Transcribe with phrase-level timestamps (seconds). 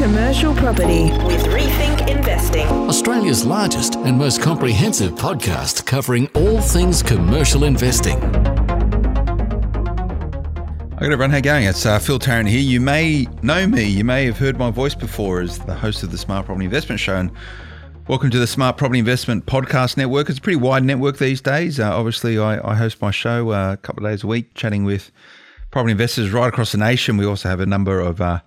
[0.00, 2.66] commercial property with Rethink Investing.
[2.66, 8.18] Australia's largest and most comprehensive podcast covering all things commercial investing.
[10.98, 11.64] Hi everyone, how you going?
[11.64, 12.62] It's uh, Phil Tarrant here.
[12.62, 16.10] You may know me, you may have heard my voice before as the host of
[16.10, 17.16] the Smart Property Investment Show.
[17.16, 17.30] And
[18.08, 20.30] welcome to the Smart Property Investment Podcast Network.
[20.30, 21.78] It's a pretty wide network these days.
[21.78, 24.84] Uh, obviously, I, I, host my show uh, a couple of days a week, chatting
[24.84, 25.12] with
[25.70, 27.18] property investors right across the nation.
[27.18, 28.40] We also have a number of uh,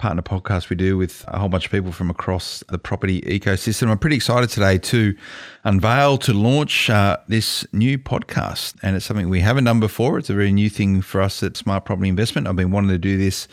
[0.00, 3.88] partner podcast we do with a whole bunch of people from across the property ecosystem.
[3.90, 5.14] I'm pretty excited today to
[5.62, 8.76] unveil, to launch uh, this new podcast.
[8.82, 10.16] And it's something we haven't done before.
[10.16, 12.48] It's a very new thing for us at Smart Property Investment.
[12.48, 13.46] I've been wanting to do this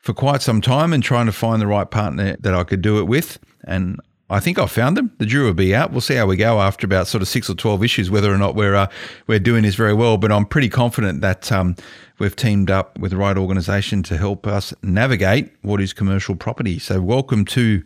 [0.00, 2.98] for quite some time and trying to find the right partner that I could do
[2.98, 3.38] it with.
[3.64, 4.00] And
[4.32, 5.12] I think I've found them.
[5.18, 5.92] The jury will be out.
[5.92, 8.38] We'll see how we go after about sort of six or twelve issues, whether or
[8.38, 8.86] not we're uh,
[9.26, 10.16] we're doing this very well.
[10.16, 11.76] But I'm pretty confident that um,
[12.18, 16.78] we've teamed up with the right organisation to help us navigate what is commercial property.
[16.78, 17.82] So welcome to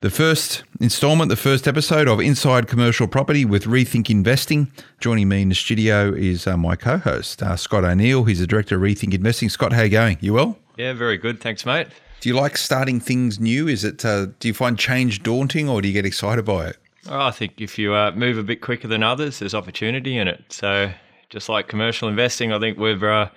[0.00, 4.72] the first instalment, the first episode of Inside Commercial Property with Rethink Investing.
[4.98, 8.24] Joining me in the studio is uh, my co-host uh, Scott O'Neill.
[8.24, 9.48] He's the director of Rethink Investing.
[9.48, 10.18] Scott, how are you going?
[10.20, 10.58] You well?
[10.76, 11.40] Yeah, very good.
[11.40, 11.86] Thanks, mate.
[12.20, 13.66] Do you like starting things new?
[13.66, 14.04] Is it?
[14.04, 16.76] Uh, do you find change daunting, or do you get excited by it?
[17.08, 20.28] Oh, I think if you uh, move a bit quicker than others, there's opportunity in
[20.28, 20.44] it.
[20.50, 20.92] So,
[21.30, 23.30] just like commercial investing, I think we've uh,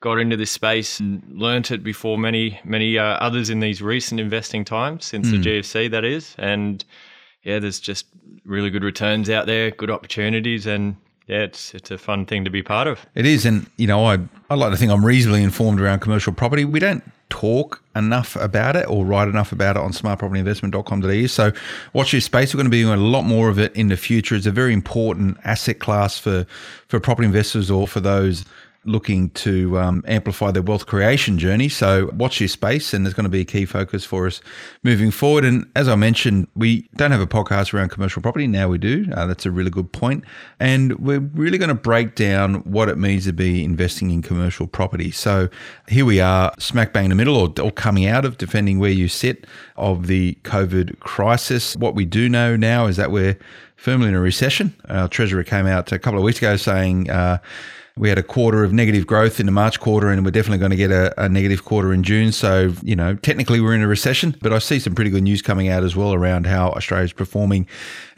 [0.00, 4.20] got into this space and learnt it before many many uh, others in these recent
[4.20, 5.30] investing times since mm.
[5.30, 5.44] the hmm.
[5.44, 6.34] GFC, that is.
[6.36, 6.84] And
[7.44, 8.06] yeah, there's just
[8.44, 10.96] really good returns out there, good opportunities, and
[11.28, 13.06] yeah, it's it's a fun thing to be part of.
[13.14, 14.18] It is, and you know, I
[14.50, 16.64] I like to think I'm reasonably informed around commercial property.
[16.64, 21.26] We don't talk enough about it or write enough about it on smartpropertyinvestment.com.au.
[21.26, 21.52] So
[21.92, 22.54] watch your space.
[22.54, 24.34] We're going to be doing a lot more of it in the future.
[24.34, 26.46] It's a very important asset class for
[26.88, 28.44] for property investors or for those
[28.86, 31.68] looking to um, amplify their wealth creation journey.
[31.68, 34.40] So watch this space, and there's going to be a key focus for us
[34.82, 35.44] moving forward.
[35.44, 38.46] And as I mentioned, we don't have a podcast around commercial property.
[38.46, 39.06] Now we do.
[39.12, 40.24] Uh, that's a really good point.
[40.60, 44.66] And we're really going to break down what it means to be investing in commercial
[44.66, 45.10] property.
[45.10, 45.48] So
[45.88, 48.90] here we are, smack bang in the middle, or, or coming out of defending where
[48.90, 49.46] you sit
[49.76, 51.76] of the COVID crisis.
[51.76, 53.38] What we do know now is that we're
[53.76, 54.74] firmly in a recession.
[54.88, 57.10] Our treasurer came out a couple of weeks ago saying.
[57.10, 57.38] Uh,
[57.98, 60.70] we had a quarter of negative growth in the March quarter, and we're definitely going
[60.70, 62.30] to get a, a, negative quarter in June.
[62.30, 65.40] So, you know, technically we're in a recession, but I see some pretty good news
[65.40, 67.66] coming out as well around how Australia's performing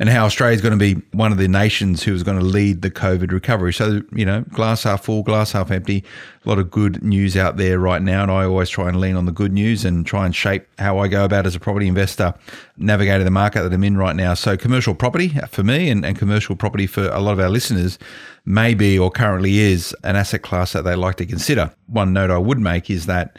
[0.00, 2.82] and how Australia's going to be one of the nations who is going to lead
[2.82, 3.72] the COVID recovery.
[3.72, 6.04] So, you know, glass half full, glass half empty.
[6.44, 9.16] A lot of good news out there right now, and I always try and lean
[9.16, 11.86] on the good news and try and shape how I go about as a property
[11.86, 12.32] investor
[12.78, 14.34] navigating the market that I'm in right now.
[14.34, 17.98] So, commercial property for me and, and commercial property for a lot of our listeners
[18.48, 21.70] may be or currently is an asset class that they like to consider.
[21.86, 23.38] One note I would make is that,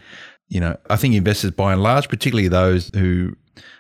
[0.50, 3.36] you know, I think investors by and large, particularly those who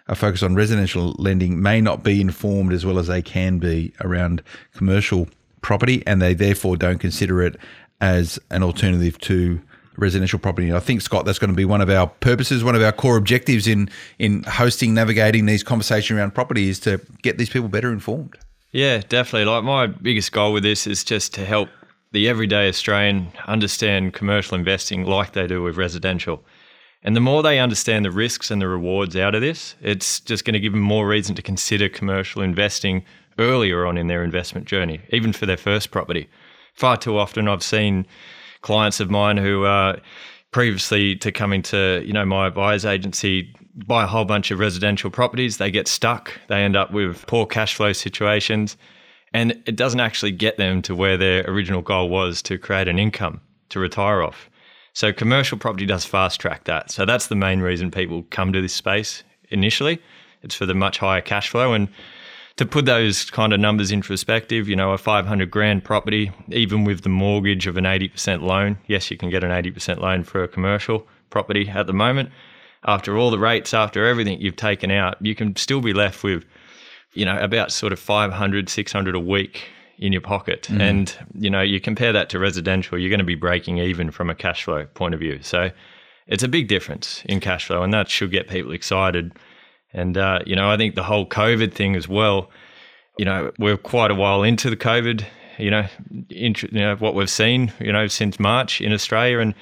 [0.07, 3.93] are focused on residential lending, may not be informed as well as they can be
[4.03, 4.41] around
[4.73, 5.27] commercial
[5.61, 7.57] property, and they therefore don't consider it
[8.01, 9.61] as an alternative to
[9.97, 10.67] residential property.
[10.67, 12.91] And I think Scott, that's going to be one of our purposes, one of our
[12.91, 17.69] core objectives in in hosting, navigating these conversations around property is to get these people
[17.69, 18.35] better informed.
[18.71, 19.45] Yeah, definitely.
[19.45, 21.69] Like my biggest goal with this is just to help
[22.11, 26.43] the everyday Australian understand commercial investing like they do with residential.
[27.01, 30.45] And the more they understand the risks and the rewards out of this, it's just
[30.45, 33.05] going to give them more reason to consider commercial investing
[33.39, 36.27] earlier on in their investment journey, even for their first property.
[36.73, 38.05] Far too often, I've seen
[38.61, 39.97] clients of mine who are
[40.51, 43.53] previously to coming to you know my buyer's agency
[43.87, 47.45] buy a whole bunch of residential properties, they get stuck, they end up with poor
[47.45, 48.77] cash flow situations,
[49.33, 52.99] and it doesn't actually get them to where their original goal was to create an
[52.99, 54.49] income to retire off.
[54.93, 56.91] So commercial property does fast track that.
[56.91, 60.01] So that's the main reason people come to this space initially.
[60.41, 61.89] It's for the much higher cash flow and
[62.59, 66.83] to put those kind of numbers in perspective, you know, a 500 grand property, even
[66.83, 70.43] with the mortgage of an 80% loan, yes, you can get an 80% loan for
[70.43, 72.31] a commercial property at the moment,
[72.85, 76.45] after all the rates, after everything you've taken out, you can still be left with,
[77.13, 80.67] you know, about sort of 500, 600 a week in your pocket.
[80.71, 80.81] Mm.
[80.81, 84.29] And, you know, you compare that to residential, you're going to be breaking even from
[84.29, 85.39] a cash flow point of view.
[85.41, 85.71] So
[86.27, 89.33] it's a big difference in cash flow, and that should get people excited.
[89.91, 92.49] And, uh, you know, I think the whole COVID thing as well,
[93.17, 95.25] you know, we're quite a while into the COVID,
[95.57, 95.87] you know,
[96.29, 99.39] you know what we've seen, you know, since March in Australia.
[99.39, 99.53] And,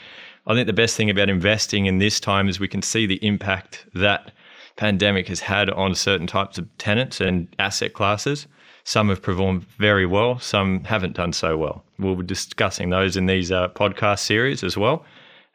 [0.48, 3.24] I think the best thing about investing in this time is we can see the
[3.26, 4.32] impact that
[4.78, 8.48] pandemic has had on certain types of tenants and asset classes.
[8.86, 11.84] Some have performed very well, some haven't done so well.
[12.00, 15.06] We'll be discussing those in these uh, podcast series as well.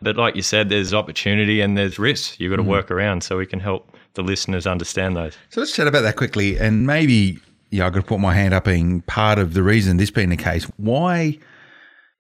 [0.03, 3.39] But like you said, there's opportunity and there's risks you've got to work around so
[3.39, 5.39] we can help the listeners understand those.
[5.49, 7.39] So let's chat about that quickly, and maybe
[7.71, 10.29] yeah, I've got to put my hand up being part of the reason this being
[10.29, 10.65] the case.
[10.77, 11.39] Why?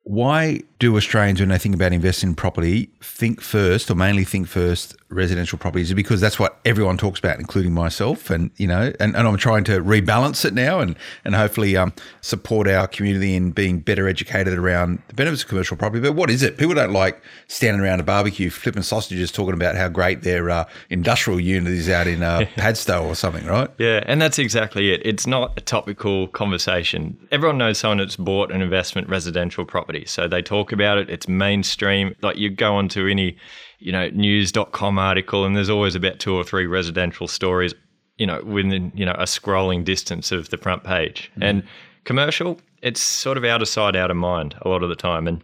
[0.04, 4.48] Why do Australians, when they think about investing in property, think first or mainly think
[4.48, 5.94] first residential properties?
[5.94, 8.30] Because that's what everyone talks about, including myself?
[8.30, 11.92] And you know, and, and I'm trying to rebalance it now, and and hopefully um,
[12.20, 16.00] support our community in being better educated around the benefits of commercial property.
[16.00, 16.58] But what is it?
[16.58, 20.64] People don't like standing around a barbecue flipping sausages, talking about how great their uh,
[20.90, 23.70] industrial unit is out in uh, Padstow or something, right?
[23.78, 25.02] Yeah, and that's exactly it.
[25.04, 27.16] It's not a topical conversation.
[27.30, 31.10] Everyone knows someone that's bought an investment residential property, so they talk about it.
[31.10, 32.14] It's mainstream.
[32.22, 33.36] Like you go onto any,
[33.78, 37.74] you know, news.com article, and there's always about two or three residential stories,
[38.16, 41.30] you know, within you know a scrolling distance of the front page.
[41.32, 41.42] Mm-hmm.
[41.42, 41.62] And
[42.04, 45.28] commercial, it's sort of out of sight, out of mind a lot of the time,
[45.28, 45.42] and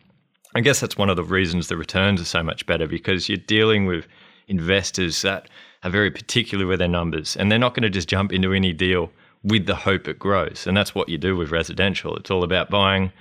[0.55, 3.39] I guess that's one of the reasons the returns are so much better because you're
[3.39, 4.07] dealing with
[4.49, 5.49] investors that
[5.85, 8.73] are very particular with their numbers and they're not going to just jump into any
[8.73, 9.11] deal
[9.45, 10.67] with the hope it grows.
[10.67, 12.17] And that's what you do with residential.
[12.17, 13.13] It's all about buying,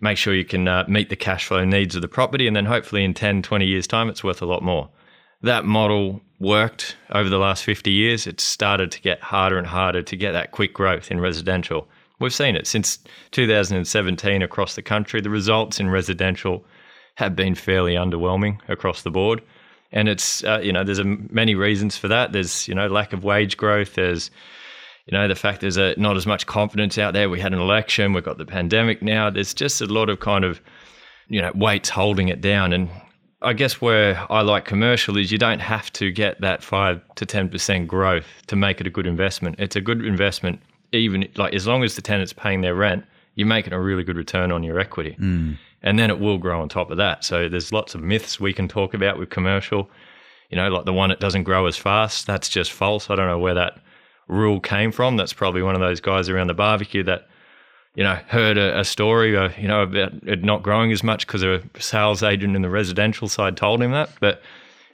[0.00, 2.66] make sure you can uh, meet the cash flow needs of the property, and then
[2.66, 4.88] hopefully in 10, 20 years' time, it's worth a lot more.
[5.42, 8.26] That model worked over the last 50 years.
[8.26, 11.88] It's started to get harder and harder to get that quick growth in residential.
[12.20, 12.98] We've seen it since
[13.30, 15.20] 2017 across the country.
[15.20, 16.64] The results in residential
[17.14, 19.42] have been fairly underwhelming across the board.
[19.90, 22.32] And it's, uh, you know, there's a, many reasons for that.
[22.32, 23.94] There's, you know, lack of wage growth.
[23.94, 24.30] There's,
[25.08, 27.30] you know, the fact there's a, not as much confidence out there.
[27.30, 29.30] We had an election, we've got the pandemic now.
[29.30, 30.60] There's just a lot of kind of,
[31.28, 32.74] you know, weights holding it down.
[32.74, 32.90] And
[33.40, 37.24] I guess where I like commercial is you don't have to get that five to
[37.24, 39.56] 10% growth to make it a good investment.
[39.58, 40.60] It's a good investment,
[40.92, 44.16] even like as long as the tenant's paying their rent, you're making a really good
[44.16, 45.16] return on your equity.
[45.18, 45.56] Mm.
[45.82, 47.24] And then it will grow on top of that.
[47.24, 49.88] So there's lots of myths we can talk about with commercial.
[50.50, 53.08] You know, like the one that doesn't grow as fast, that's just false.
[53.08, 53.78] I don't know where that
[54.28, 55.16] rule came from.
[55.16, 57.26] That's probably one of those guys around the barbecue that,
[57.94, 61.26] you know, heard a, a story, uh, you know, about it not growing as much
[61.26, 64.10] because a sales agent in the residential side told him that.
[64.20, 64.40] But,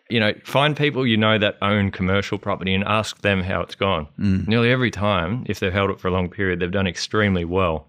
[0.09, 3.75] you know, find people you know that own commercial property and ask them how it's
[3.75, 4.07] gone.
[4.49, 7.87] Nearly every time, if they've held it for a long period, they've done extremely well.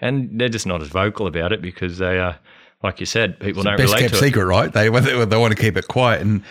[0.00, 2.38] And they're just not as vocal about it because they are,
[2.84, 4.22] like you said, people don't best relate kept to it.
[4.22, 4.72] secret, right?
[4.72, 6.22] They, they they want to keep it quiet.
[6.22, 6.44] And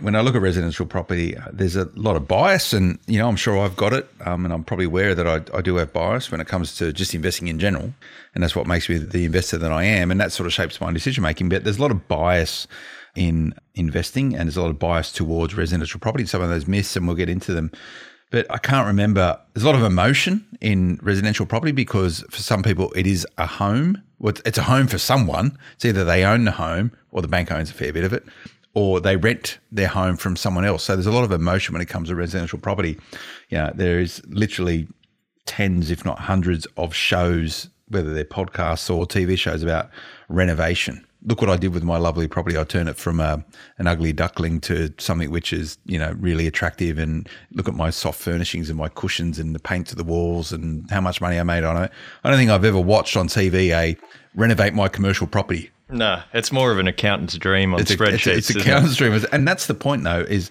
[0.00, 3.28] when I look at residential property, uh, there's a lot of bias, and you know,
[3.28, 5.92] I'm sure I've got it, um, and I'm probably aware that I, I do have
[5.92, 7.92] bias when it comes to just investing in general,
[8.34, 10.80] and that's what makes me the investor that I am, and that sort of shapes
[10.80, 11.48] my decision making.
[11.48, 12.66] But there's a lot of bias
[13.14, 16.26] in investing, and there's a lot of bias towards residential property.
[16.26, 17.70] Some of those myths, and we'll get into them.
[18.30, 19.38] But I can't remember.
[19.54, 23.46] There's a lot of emotion in residential property because for some people it is a
[23.46, 24.00] home.
[24.20, 25.58] Well, it's- it's a home for someone.
[25.74, 28.24] It's either they own the home or the bank owns a fair bit of it,
[28.80, 30.84] or they rent their home from someone else.
[30.84, 32.98] So there's a lot of emotion when it comes to residential property.
[33.50, 34.88] Yeah, there is literally
[35.44, 39.90] tens, if not hundreds, of shows, whether they're podcasts or TV shows about
[40.30, 41.06] renovation.
[41.26, 42.56] Look what I did with my lovely property.
[42.56, 43.44] I turned it from a,
[43.76, 46.98] an ugly duckling to something which is, you know, really attractive.
[46.98, 50.52] And look at my soft furnishings and my cushions and the paint to the walls
[50.52, 51.92] and how much money I made on it.
[52.24, 53.98] I don't think I've ever watched on TV a
[54.34, 58.26] renovate my commercial property No, it's more of an accountant's dream on it's a, spreadsheets.
[58.26, 58.62] it's, it's a it?
[58.62, 60.50] accountant's dream, and that's the point, though, is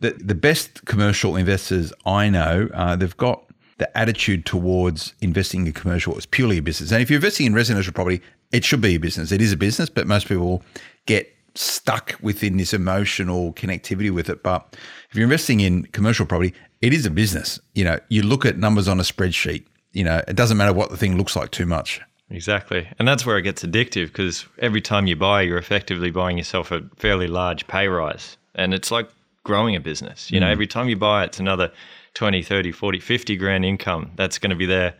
[0.00, 3.44] that the best commercial investors I know, uh, they've got
[3.78, 6.92] the attitude towards investing in commercial as purely a business.
[6.92, 8.20] And if you're investing in residential property,
[8.52, 9.32] it should be a business.
[9.32, 10.62] It is a business, but most people
[11.06, 14.42] get stuck within this emotional connectivity with it.
[14.42, 14.76] But
[15.10, 17.58] if you're investing in commercial property, it is a business.
[17.74, 19.64] You know, you look at numbers on a spreadsheet.
[19.92, 22.00] You know, it doesn't matter what the thing looks like too much.
[22.30, 22.86] Exactly.
[22.98, 26.70] And that's where it gets addictive because every time you buy, you're effectively buying yourself
[26.70, 28.36] a fairly large pay rise.
[28.54, 29.08] And it's like
[29.42, 30.30] growing a business.
[30.30, 30.52] You know, mm.
[30.52, 31.72] every time you buy, it's another
[32.14, 34.94] 20, 30, 40, 50 grand income that's going to be there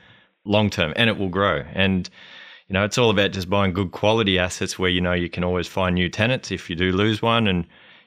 [0.45, 1.63] long term and it will grow.
[1.73, 2.11] And,
[2.69, 5.45] you know, it's all about just buying good quality assets where you know you can
[5.45, 7.47] always find new tenants if you do lose one.
[7.47, 7.65] And,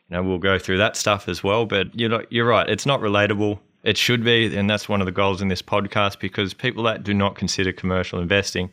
[0.10, 1.66] you know, we'll go through that stuff as well.
[1.66, 2.68] But you know, you're right.
[2.68, 3.60] It's not relatable.
[3.84, 4.54] It should be.
[4.56, 7.72] And that's one of the goals in this podcast because people that do not consider
[7.72, 8.70] commercial investing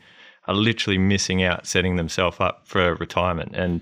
[0.50, 3.54] are literally missing out setting themselves up for retirement.
[3.54, 3.80] And,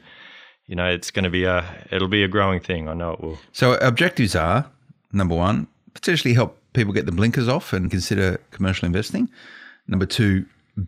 [0.66, 2.88] you know, it's going to be a, it'll be a growing thing.
[2.88, 3.38] I know it will.
[3.52, 4.66] So objectives are
[5.12, 9.30] number one, potentially help people get the blinkers off and consider commercial investing.
[9.86, 10.44] Number two,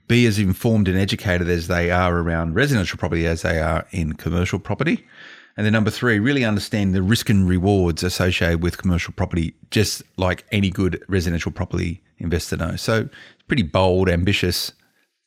[0.07, 4.13] be as informed and educated as they are around residential property as they are in
[4.13, 5.07] commercial property.
[5.57, 10.03] And then number three, really understand the risk and rewards associated with commercial property, just
[10.17, 12.83] like any good residential property investor knows.
[12.83, 13.09] So
[13.49, 14.73] pretty bold, ambitious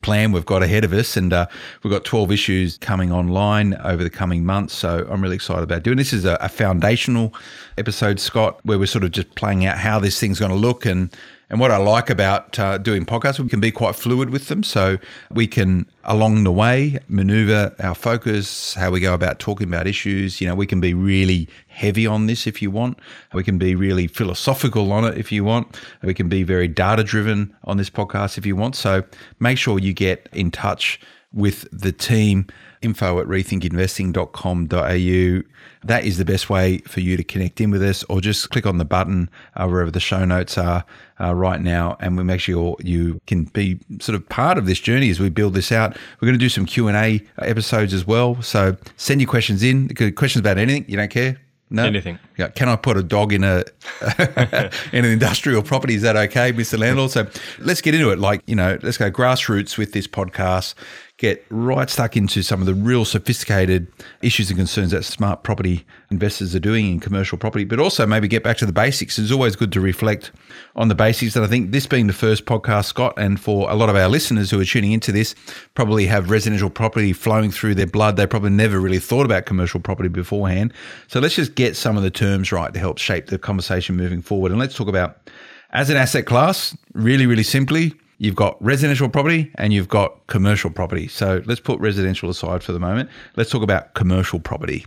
[0.04, 1.18] plan we've got ahead of us.
[1.18, 1.48] And uh,
[1.82, 4.76] we've got 12 issues coming online over the coming months.
[4.76, 6.14] So I'm really excited about doing this.
[6.14, 7.34] is a, a foundational
[7.78, 10.86] episode, Scott, where we're sort of just playing out how this thing's going to look
[10.86, 11.16] and
[11.54, 14.64] and what I like about uh, doing podcasts, we can be quite fluid with them.
[14.64, 14.98] So
[15.30, 20.42] we can, along the way, maneuver our focus, how we go about talking about issues.
[20.42, 22.98] You know, we can be really heavy on this if you want.
[23.36, 25.80] We can be really philosophical on it if you want.
[26.02, 28.76] We can be very data driven on this podcast if you want.
[28.76, 29.04] So
[29.40, 31.00] make sure you get in touch
[31.34, 32.48] with the team
[32.84, 35.44] info at rethinkinvesting.com.au.
[35.86, 38.66] That is the best way for you to connect in with us, or just click
[38.66, 40.86] on the button uh, wherever the show notes are
[41.20, 44.80] uh, right now, and we make sure you can be sort of part of this
[44.80, 45.98] journey as we build this out.
[46.22, 49.64] We're going to do some Q and A episodes as well, so send your questions
[49.64, 49.90] in.
[50.16, 51.38] Questions about anything you don't care.
[51.74, 52.20] No, anything.
[52.38, 52.50] Yeah.
[52.50, 53.64] Can I put a dog in a
[54.94, 55.96] in an industrial property?
[55.96, 57.10] Is that okay, Mister Landlord?
[57.10, 57.26] So
[57.58, 58.20] let's get into it.
[58.20, 60.76] Like you know, let's go grassroots with this podcast
[61.18, 63.88] get right stuck into some of the real sophisticated
[64.24, 68.28] issues and concerns that smart property investors are doing in commercial property, but also maybe
[68.28, 69.20] get back to the basics.
[69.20, 70.32] It's always good to reflect
[70.76, 71.36] on the basics.
[71.36, 74.10] And I think this being the first podcast, Scott, and for a lot of our
[74.10, 75.36] listeners who are tuning into this,
[75.76, 78.18] probably have residential property flowing through their blood.
[78.18, 80.74] They probably never really thought about commercial property beforehand.
[81.08, 84.24] So let's just get some of the terms right to help shape the conversation moving
[84.24, 84.52] forward.
[84.52, 85.30] And let's talk about
[85.70, 90.70] as an asset class, really, really simply, You've got residential property and you've got commercial
[90.70, 91.10] property.
[91.10, 93.10] So let's put residential aside for the moment.
[93.36, 94.86] Let's talk about commercial property.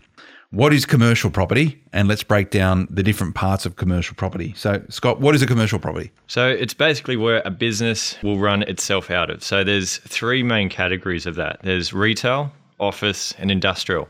[0.52, 1.82] What is commercial property?
[1.92, 4.54] And let's break down the different parts of commercial property.
[4.56, 6.12] So, Scott, what is a commercial property?
[6.28, 9.44] So, it's basically where a business will run itself out of.
[9.44, 14.08] So, there's three main categories of that there's retail, office, and industrial.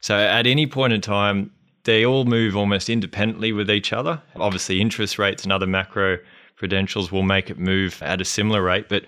[0.00, 1.50] So, at any point in time,
[1.84, 4.22] they all move almost independently with each other.
[4.36, 6.18] Obviously, interest rates and other macro
[6.60, 8.86] credentials will make it move at a similar rate.
[8.90, 9.06] But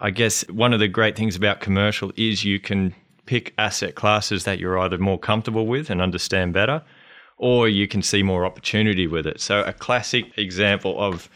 [0.00, 2.92] I guess one of the great things about commercial is you can
[3.24, 6.82] pick asset classes that you're either more comfortable with and understand better,
[7.36, 9.40] or you can see more opportunity with it.
[9.40, 11.30] So, a classic example of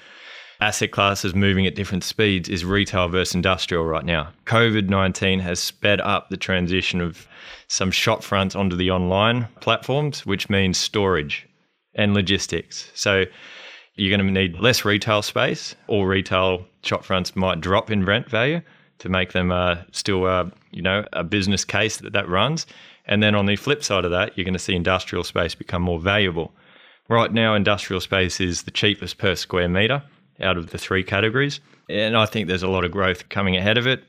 [0.60, 4.32] asset classes moving at different speeds is retail versus industrial right now.
[4.46, 7.28] COVID 19 has sped up the transition of
[7.68, 11.46] some shop fronts onto the online platforms, which means storage
[11.94, 12.90] and logistics.
[12.94, 13.26] So,
[13.94, 18.28] you're going to need less retail space, or retail shop fronts might drop in rent
[18.28, 18.60] value
[18.98, 22.66] to make them uh, still, uh, you know, a business case that that runs.
[23.06, 25.82] And then on the flip side of that, you're going to see industrial space become
[25.82, 26.52] more valuable.
[27.08, 30.02] Right now, industrial space is the cheapest per square meter
[30.40, 33.76] out of the three categories, and I think there's a lot of growth coming ahead
[33.76, 34.04] of it.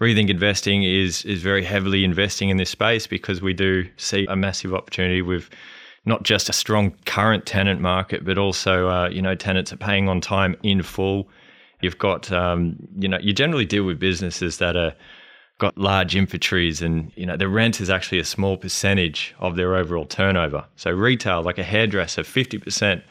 [0.00, 4.36] Rethink Investing is is very heavily investing in this space because we do see a
[4.36, 5.50] massive opportunity with
[6.08, 10.08] not just a strong current tenant market, but also uh, you know tenants are paying
[10.08, 11.28] on time in full.
[11.80, 14.94] You've got um, you know you generally deal with businesses that are
[15.58, 19.76] got large inventories and you know the rent is actually a small percentage of their
[19.76, 20.64] overall turnover.
[20.76, 23.02] So retail, like a hairdresser, fifty percent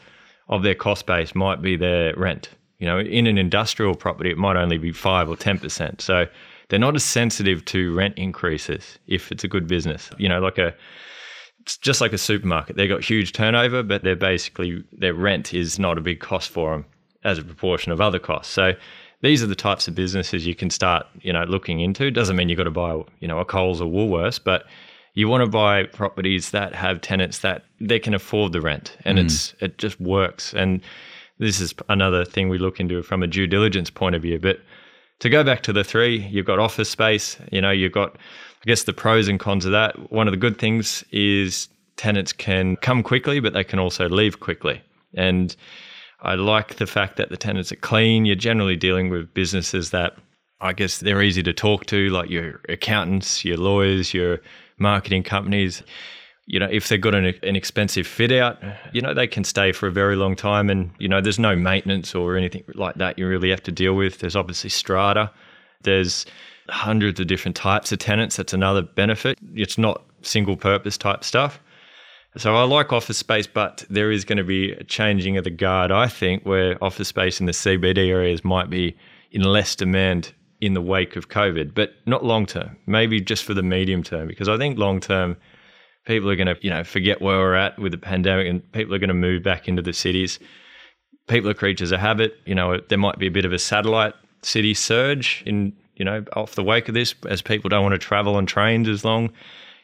[0.48, 2.50] of their cost base might be their rent.
[2.78, 6.00] You know, in an industrial property, it might only be five or ten percent.
[6.00, 6.26] So
[6.68, 10.10] they're not as sensitive to rent increases if it's a good business.
[10.18, 10.74] You know, like a
[11.76, 12.76] just like a supermarket.
[12.76, 16.72] They've got huge turnover, but they're basically their rent is not a big cost for
[16.72, 16.86] them
[17.24, 18.52] as a proportion of other costs.
[18.52, 18.74] So
[19.20, 22.10] these are the types of businesses you can start, you know, looking into.
[22.10, 24.66] Doesn't mean you've got to buy, you know, a Coles or Woolworths, but
[25.14, 29.18] you want to buy properties that have tenants that they can afford the rent and
[29.18, 29.24] mm.
[29.24, 30.54] it's it just works.
[30.54, 30.80] And
[31.38, 34.38] this is another thing we look into from a due diligence point of view.
[34.38, 34.60] But
[35.20, 38.16] to go back to the three, you've got office space, you know, you've got
[38.60, 40.10] I guess the pros and cons of that.
[40.10, 44.40] One of the good things is tenants can come quickly, but they can also leave
[44.40, 44.82] quickly.
[45.14, 45.54] And
[46.22, 48.24] I like the fact that the tenants are clean.
[48.24, 50.16] You're generally dealing with businesses that
[50.60, 54.40] I guess they're easy to talk to, like your accountants, your lawyers, your
[54.78, 55.82] marketing companies.
[56.46, 58.58] You know, if they've got an, an expensive fit out,
[58.92, 60.70] you know, they can stay for a very long time.
[60.70, 63.94] And, you know, there's no maintenance or anything like that you really have to deal
[63.94, 64.18] with.
[64.18, 65.30] There's obviously strata.
[65.82, 66.26] There's
[66.68, 68.36] hundreds of different types of tenants.
[68.36, 69.38] That's another benefit.
[69.54, 71.60] It's not single purpose type stuff.
[72.36, 75.50] So I like office space, but there is going to be a changing of the
[75.50, 78.96] guard, I think, where office space in the CBD areas might be
[79.32, 82.76] in less demand in the wake of COVID, but not long term.
[82.86, 85.36] Maybe just for the medium term, because I think long term,
[86.04, 88.94] people are going to, you know, forget where we're at with the pandemic, and people
[88.94, 90.38] are going to move back into the cities.
[91.28, 92.34] People are creatures of habit.
[92.44, 96.24] You know, there might be a bit of a satellite city surge in you know,
[96.34, 99.30] off the wake of this, as people don't want to travel on trains as long.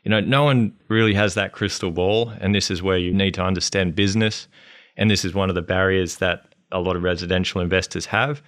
[0.05, 3.35] You know, no one really has that crystal ball, and this is where you need
[3.35, 4.49] to understand business.
[4.97, 8.43] And this is one of the barriers that a lot of residential investors have.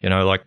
[0.00, 0.42] You know, like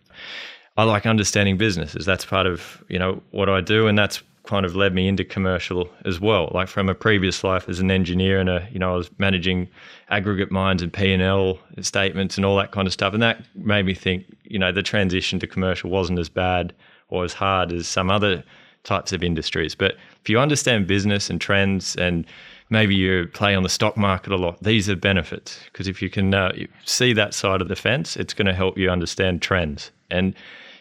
[0.76, 2.04] I like understanding businesses.
[2.04, 5.24] That's part of you know what I do, and that's kind of led me into
[5.24, 6.50] commercial as well.
[6.54, 9.68] Like from a previous life as an engineer, and a you know I was managing
[10.08, 13.44] aggregate mines and P and L statements and all that kind of stuff, and that
[13.54, 16.72] made me think you know the transition to commercial wasn't as bad
[17.08, 18.42] or as hard as some other
[18.84, 19.74] types of industries.
[19.74, 22.24] But if you understand business and trends and
[22.70, 26.08] maybe you play on the stock market a lot, these are benefits because if you
[26.08, 26.52] can uh,
[26.84, 29.90] see that side of the fence, it's going to help you understand trends.
[30.10, 30.34] And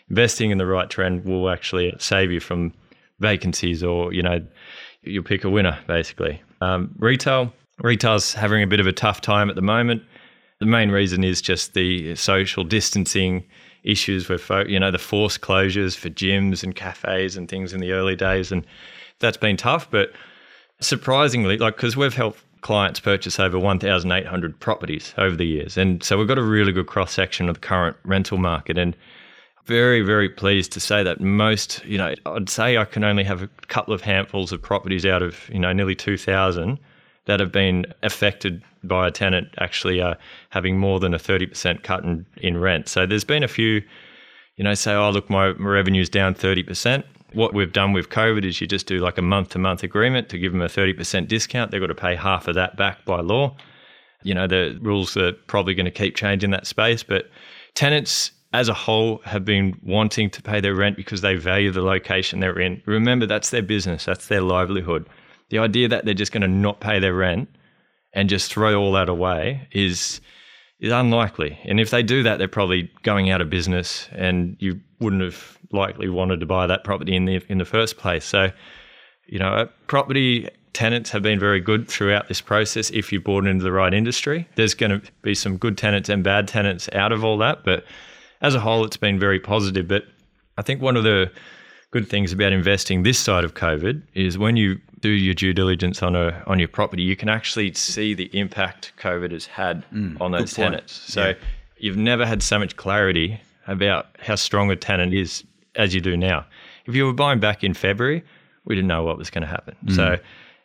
[0.09, 2.73] investing in the right trend will actually save you from
[3.19, 4.45] vacancies or, you know,
[5.03, 6.41] you'll pick a winner basically.
[6.61, 10.03] Um, retail, retail's having a bit of a tough time at the moment.
[10.59, 13.45] The main reason is just the social distancing
[13.83, 17.91] issues with, you know, the forced closures for gyms and cafes and things in the
[17.91, 18.51] early days.
[18.51, 18.65] And
[19.19, 19.89] that's been tough.
[19.91, 20.11] But
[20.79, 25.77] surprisingly, like, because we've helped clients purchase over 1,800 properties over the years.
[25.77, 28.77] And so we've got a really good cross section of the current rental market.
[28.77, 28.95] And
[29.65, 33.41] very, very pleased to say that most, you know, I'd say I can only have
[33.41, 36.77] a couple of handfuls of properties out of, you know, nearly 2,000
[37.25, 40.13] that have been affected by a tenant actually uh,
[40.49, 42.87] having more than a 30% cut in, in rent.
[42.87, 43.81] So there's been a few,
[44.57, 47.03] you know, say, oh, look, my, revenue's down 30%.
[47.33, 50.29] What we've done with COVID is you just do like a month to month agreement
[50.29, 51.71] to give them a 30% discount.
[51.71, 53.55] They've got to pay half of that back by law.
[54.21, 57.29] You know, the rules are probably going to keep changing that space, but
[57.73, 61.81] tenants as a whole have been wanting to pay their rent because they value the
[61.81, 62.81] location they're in.
[62.85, 65.07] Remember, that's their business, that's their livelihood.
[65.49, 67.49] The idea that they're just going to not pay their rent
[68.13, 70.21] and just throw all that away is
[70.79, 71.59] is unlikely.
[71.65, 75.57] And if they do that, they're probably going out of business, and you wouldn't have
[75.71, 78.23] likely wanted to buy that property in the in the first place.
[78.23, 78.51] So,
[79.27, 82.89] you know, property tenants have been very good throughout this process.
[82.91, 86.23] If you bought into the right industry, there's going to be some good tenants and
[86.23, 87.83] bad tenants out of all that, but
[88.41, 89.87] as a whole, it's been very positive.
[89.87, 90.05] But
[90.57, 91.31] I think one of the
[91.91, 96.03] good things about investing this side of COVID is when you do your due diligence
[96.03, 100.19] on a on your property, you can actually see the impact COVID has had mm,
[100.19, 100.93] on those tenants.
[100.93, 101.33] So yeah.
[101.77, 105.43] you've never had so much clarity about how strong a tenant is
[105.75, 106.45] as you do now.
[106.85, 108.23] If you were buying back in February,
[108.65, 109.75] we didn't know what was going to happen.
[109.85, 109.95] Mm.
[109.95, 110.17] So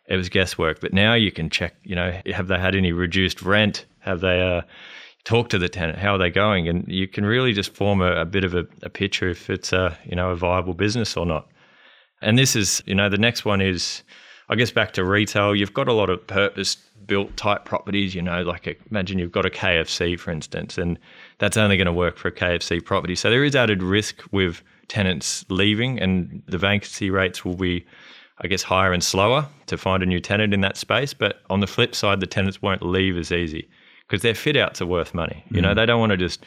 [0.07, 0.81] it was guesswork.
[0.81, 1.75] But now you can check.
[1.83, 3.85] You know, have they had any reduced rent?
[3.99, 4.61] Have they uh,
[5.23, 5.99] talk to the tenant?
[5.99, 6.67] How are they going?
[6.67, 9.73] And you can really just form a, a bit of a, a, picture if it's
[9.73, 11.47] a you know a viable business or not.
[12.21, 14.03] And this is you know the next one is
[14.49, 15.55] I guess back to retail.
[15.55, 18.15] You've got a lot of purpose built type properties.
[18.15, 20.97] You know, like imagine you've got a KFC for instance, and
[21.37, 23.15] that's only going to work for a KFC property.
[23.15, 27.85] So there is added risk with tenants leaving, and the vacancy rates will be.
[28.43, 31.13] I guess higher and slower to find a new tenant in that space.
[31.13, 33.69] But on the flip side, the tenants won't leave as easy
[34.11, 35.41] because their fit outs are worth money.
[35.51, 35.61] You mm.
[35.61, 36.45] know, they don't want to just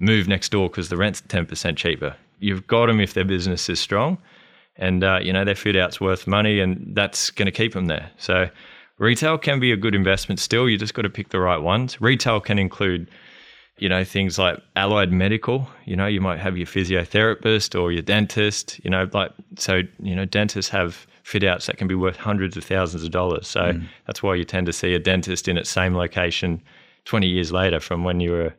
[0.00, 2.16] move next door because the rent's 10% cheaper.
[2.40, 4.18] You've got them if their business is strong
[4.74, 7.86] and, uh, you know, their fit out's worth money and that's going to keep them
[7.86, 8.10] there.
[8.18, 8.50] So
[8.98, 10.68] retail can be a good investment still.
[10.68, 12.00] You just got to pick the right ones.
[12.00, 13.08] Retail can include,
[13.78, 15.70] you know, things like allied medical.
[15.84, 20.16] You know, you might have your physiotherapist or your dentist, you know, like, so, you
[20.16, 23.46] know, dentists have fit outs that can be worth hundreds of thousands of dollars.
[23.46, 23.86] So mm.
[24.08, 26.60] that's why you tend to see a dentist in its same location
[27.06, 28.54] 20 years later from when you were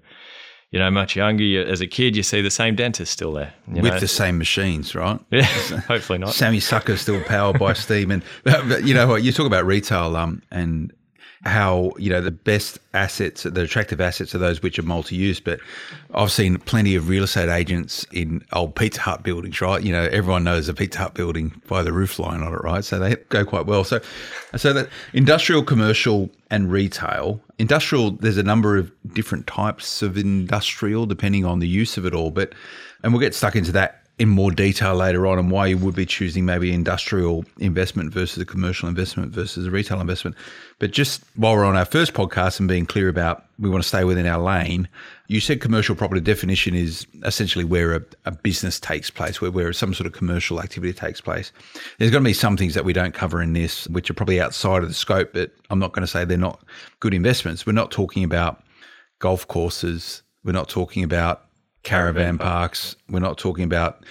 [0.71, 1.43] you know, much younger.
[1.43, 3.53] You, as a kid, you see the same dentist still there.
[3.67, 3.99] With know.
[3.99, 5.19] the same machines, right?
[5.31, 5.43] Yeah,
[5.87, 6.33] hopefully not.
[6.33, 8.11] Sammy Sucker still powered by steam.
[8.11, 10.91] And, but, you know what, you talk about retail um, and
[11.43, 15.39] how you know the best assets, the attractive assets are those which are multi-use.
[15.39, 15.59] But
[16.13, 19.81] I've seen plenty of real estate agents in old Pizza Hut buildings, right?
[19.83, 22.83] You know, everyone knows a Pizza Hut building by the roof line on it, right?
[22.83, 23.83] So they go quite well.
[23.83, 23.99] So,
[24.55, 27.41] so that industrial, commercial, and retail.
[27.59, 32.13] Industrial, there's a number of different types of industrial depending on the use of it
[32.13, 32.31] all.
[32.31, 32.53] But
[33.03, 35.95] and we'll get stuck into that in more detail later on and why you would
[35.95, 40.35] be choosing maybe industrial investment versus a commercial investment versus a retail investment.
[40.79, 43.87] But just while we're on our first podcast and being clear about we want to
[43.87, 44.87] stay within our lane,
[45.27, 49.71] you said commercial property definition is essentially where a, a business takes place, where, where
[49.71, 51.51] some sort of commercial activity takes place.
[51.99, 54.41] There's going to be some things that we don't cover in this, which are probably
[54.41, 56.63] outside of the scope, but I'm not going to say they're not
[57.01, 57.67] good investments.
[57.67, 58.63] We're not talking about
[59.19, 60.23] golf courses.
[60.43, 61.46] We're not talking about
[61.87, 62.95] caravan parks.
[63.09, 64.03] We're not talking about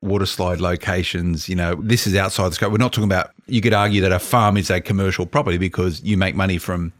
[0.00, 1.48] water slide locations.
[1.48, 2.72] You know, this is outside the scope.
[2.72, 6.02] We're not talking about, you could argue that a farm is a commercial property because
[6.02, 6.92] you make money from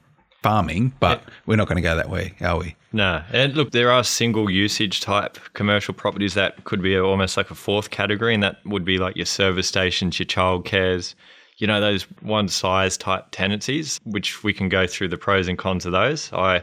[0.42, 1.34] farming, but yeah.
[1.46, 2.76] we're not going to go that way, are we?
[2.92, 3.22] No.
[3.32, 7.54] And look, there are single usage type commercial properties that could be almost like a
[7.54, 11.14] fourth category, and that would be like your service stations, your childcares,
[11.56, 15.56] you know, those one size type tenancies, which we can go through the pros and
[15.56, 16.30] cons of those.
[16.32, 16.62] I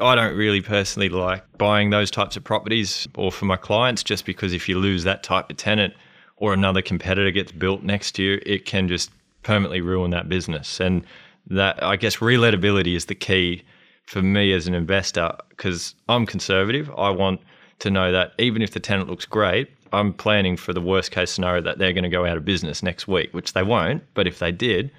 [0.00, 4.24] I don't really personally like buying those types of properties or for my clients just
[4.24, 5.94] because if you lose that type of tenant
[6.36, 9.10] or another competitor gets built next to you, it can just
[9.42, 10.80] permanently ruin that business.
[10.80, 11.04] And
[11.48, 13.62] that I guess relatability is the key
[14.06, 16.90] for me as an investor because I'm conservative.
[16.96, 17.40] I want
[17.80, 21.30] to know that even if the tenant looks great, I'm planning for the worst case
[21.30, 24.02] scenario that they're going to go out of business next week, which they won't.
[24.14, 24.90] But if they did,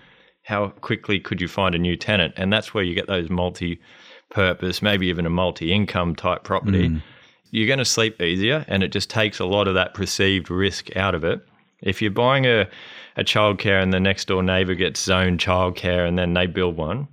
[0.43, 2.33] how quickly could you find a new tenant?
[2.37, 3.79] And that's where you get those multi
[4.33, 6.89] purpose, maybe even a multi income type property.
[6.89, 7.01] Mm.
[7.51, 10.95] You're going to sleep easier and it just takes a lot of that perceived risk
[10.97, 11.45] out of it.
[11.81, 12.67] If you're buying a,
[13.15, 17.07] a childcare and the next door neighbor gets zone childcare and then they build one,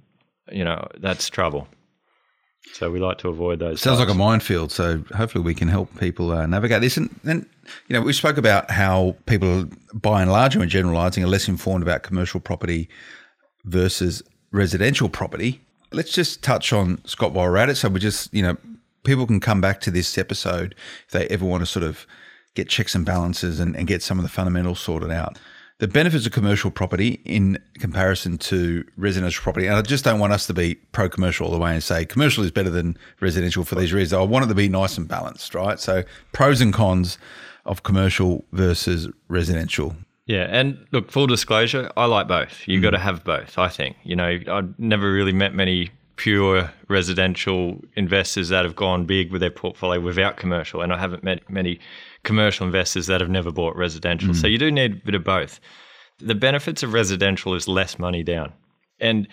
[0.50, 1.68] you know, that's trouble.
[2.72, 3.80] So we like to avoid those.
[3.80, 4.08] Sounds types.
[4.08, 4.72] like a minefield.
[4.72, 6.96] So hopefully we can help people uh, navigate this.
[6.96, 7.46] And then,
[7.88, 11.82] you know, we spoke about how people, by and large, are generalising, are less informed
[11.82, 12.88] about commercial property
[13.64, 15.60] versus residential property.
[15.92, 17.76] Let's just touch on Scott while we're at it.
[17.76, 18.56] So we just, you know,
[19.04, 20.74] people can come back to this episode
[21.06, 22.06] if they ever want to sort of
[22.54, 25.38] get checks and balances and, and get some of the fundamentals sorted out
[25.80, 29.66] the benefits of commercial property in comparison to residential property.
[29.66, 32.04] And I just don't want us to be pro commercial all the way and say
[32.04, 34.12] commercial is better than residential for these reasons.
[34.12, 35.80] I want it to be nice and balanced, right?
[35.80, 37.16] So pros and cons
[37.64, 39.96] of commercial versus residential.
[40.30, 42.62] Yeah, and look, full disclosure, I like both.
[42.66, 42.84] You've mm.
[42.84, 43.96] got to have both, I think.
[44.04, 49.40] You know, I've never really met many pure residential investors that have gone big with
[49.40, 51.80] their portfolio without commercial, and I haven't met many
[52.22, 54.28] commercial investors that have never bought residential.
[54.28, 54.36] Mm.
[54.40, 55.58] So you do need a bit of both.
[56.20, 58.52] The benefits of residential is less money down.
[59.00, 59.26] And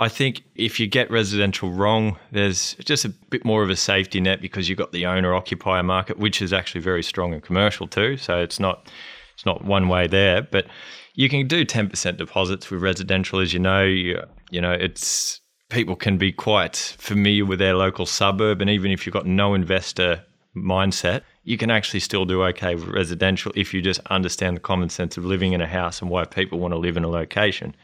[0.00, 4.20] I think if you get residential wrong, there's just a bit more of a safety
[4.20, 7.86] net because you've got the owner occupier market, which is actually very strong in commercial
[7.86, 8.16] too.
[8.16, 8.90] So it's not
[9.34, 10.66] it's not one way there, but
[11.14, 13.84] you can do 10% deposits with residential as you know.
[13.84, 18.90] You, you know, it's people can be quite familiar with their local suburb and even
[18.90, 20.22] if you've got no investor
[20.54, 24.90] mindset, you can actually still do okay with residential if you just understand the common
[24.90, 27.74] sense of living in a house and why people want to live in a location.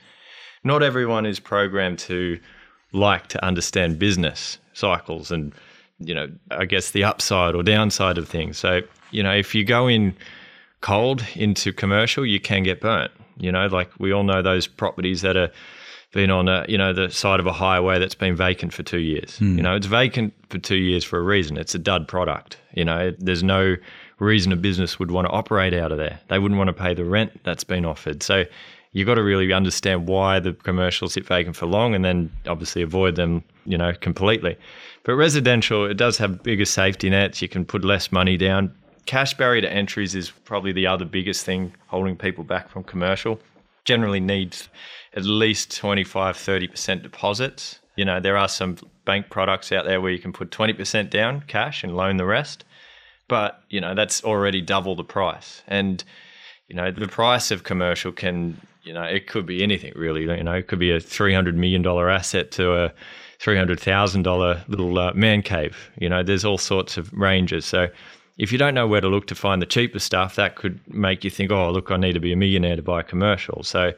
[0.64, 2.38] Not everyone is programmed to
[2.92, 5.52] like to understand business cycles and
[5.98, 8.58] you know I guess the upside or downside of things.
[8.58, 10.14] So, you know, if you go in
[10.80, 13.12] cold into commercial, you can get burnt.
[13.36, 15.50] You know, like we all know those properties that are
[16.12, 18.98] been on a you know the side of a highway that's been vacant for two
[18.98, 19.38] years.
[19.38, 19.56] Mm.
[19.56, 21.56] You know, it's vacant for two years for a reason.
[21.56, 22.58] It's a dud product.
[22.72, 23.76] You know, there's no
[24.18, 26.18] reason a business would want to operate out of there.
[26.28, 28.22] They wouldn't want to pay the rent that's been offered.
[28.22, 28.44] So
[28.92, 32.82] you've got to really understand why the commercials sit vacant for long, and then obviously
[32.82, 33.44] avoid them.
[33.66, 34.56] You know, completely.
[35.04, 37.42] But residential, it does have bigger safety nets.
[37.42, 38.74] You can put less money down.
[39.08, 43.40] Cash barrier to entries is probably the other biggest thing holding people back from commercial.
[43.86, 44.68] Generally needs
[45.14, 47.78] at least 25, 30% deposits.
[47.96, 51.42] You know, there are some bank products out there where you can put 20% down
[51.46, 52.66] cash and loan the rest.
[53.28, 55.62] But, you know, that's already double the price.
[55.66, 56.04] And,
[56.68, 60.24] you know, the price of commercial can, you know, it could be anything really.
[60.24, 62.92] You know, it could be a $300 million asset to a
[63.40, 65.90] $300,000 little uh, man cave.
[65.98, 67.64] You know, there's all sorts of ranges.
[67.64, 67.88] So,
[68.38, 71.24] if you don't know where to look to find the cheaper stuff, that could make
[71.24, 73.64] you think, oh, look, I need to be a millionaire to buy a commercial.
[73.64, 73.92] So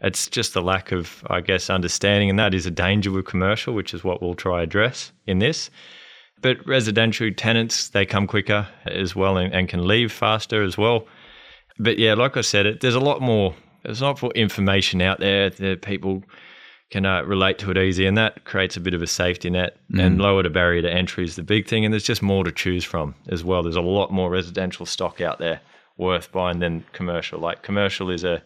[0.00, 3.74] it's just the lack of, I guess, understanding, and that is a danger with commercial,
[3.74, 5.70] which is what we'll try address in this.
[6.40, 11.06] But residential tenants, they come quicker as well and, and can leave faster as well.
[11.78, 13.54] But yeah, like I said, it, there's a lot more.
[13.82, 16.22] There's a lot more information out there that people
[16.90, 19.76] can uh, relate to it easy, and that creates a bit of a safety net
[19.92, 20.04] mm.
[20.04, 21.84] and lower the barrier to entry is the big thing.
[21.84, 23.62] And there's just more to choose from as well.
[23.62, 25.60] There's a lot more residential stock out there
[25.96, 27.38] worth buying than commercial.
[27.38, 28.42] Like commercial is a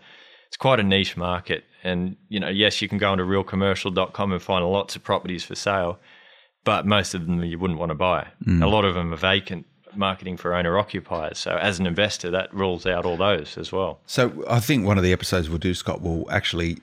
[0.55, 1.65] it's quite a niche market.
[1.83, 5.55] And, you know, yes, you can go onto realcommercial.com and find lots of properties for
[5.55, 5.99] sale,
[6.63, 8.29] but most of them you wouldn't want to buy.
[8.47, 8.63] Mm.
[8.63, 11.39] A lot of them are vacant marketing for owner occupiers.
[11.39, 14.01] So as an investor, that rules out all those as well.
[14.07, 16.79] So I think one of the episodes we'll do, Scott, will actually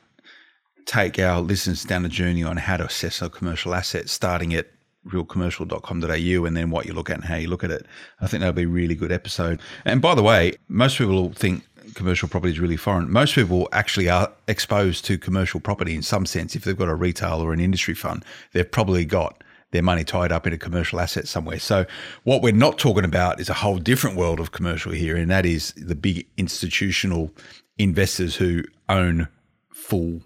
[0.85, 4.67] take our listeners down a journey on how to assess a commercial asset, starting at
[5.07, 7.85] realcommercial.com.au and then what you look at and how you look at it.
[8.19, 9.59] I think that'll be a really good episode.
[9.85, 11.63] And by the way, most people think
[11.95, 13.11] commercial property is really foreign.
[13.11, 16.55] Most people actually are exposed to commercial property in some sense.
[16.55, 20.31] If they've got a retail or an industry fund, they've probably got their money tied
[20.31, 21.59] up in a commercial asset somewhere.
[21.59, 21.85] So,
[22.23, 25.45] what we're not talking about is a whole different world of commercial here, and that
[25.45, 27.31] is the big institutional
[27.77, 29.29] investors who own
[29.69, 30.21] full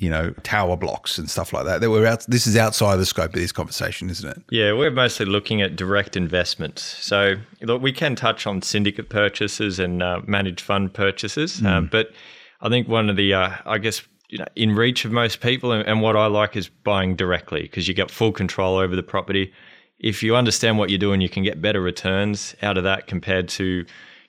[0.00, 1.80] you know, tower blocks and stuff like that.
[1.80, 2.24] That we're out.
[2.28, 4.42] This is outside the scope of this conversation, isn't it?
[4.50, 6.82] Yeah, we're mostly looking at direct investments.
[6.82, 11.66] So look, we can touch on syndicate purchases and uh, managed fund purchases, mm.
[11.66, 12.12] uh, but
[12.60, 15.72] I think one of the, uh, I guess, you know in reach of most people.
[15.72, 19.02] And, and what I like is buying directly because you get full control over the
[19.02, 19.52] property.
[19.98, 23.48] If you understand what you're doing, you can get better returns out of that compared
[23.50, 23.84] to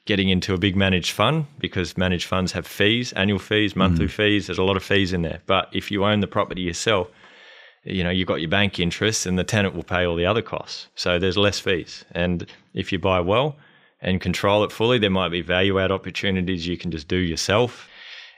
[0.09, 4.09] getting into a big managed fund because managed funds have fees, annual fees, monthly mm.
[4.09, 4.47] fees.
[4.47, 5.39] There's a lot of fees in there.
[5.45, 7.09] But if you own the property yourself,
[7.83, 10.41] you know, you've got your bank interest and the tenant will pay all the other
[10.41, 10.87] costs.
[10.95, 12.05] So there's less fees.
[12.13, 13.55] And if you buy well
[14.01, 17.87] and control it fully, there might be value add opportunities you can just do yourself.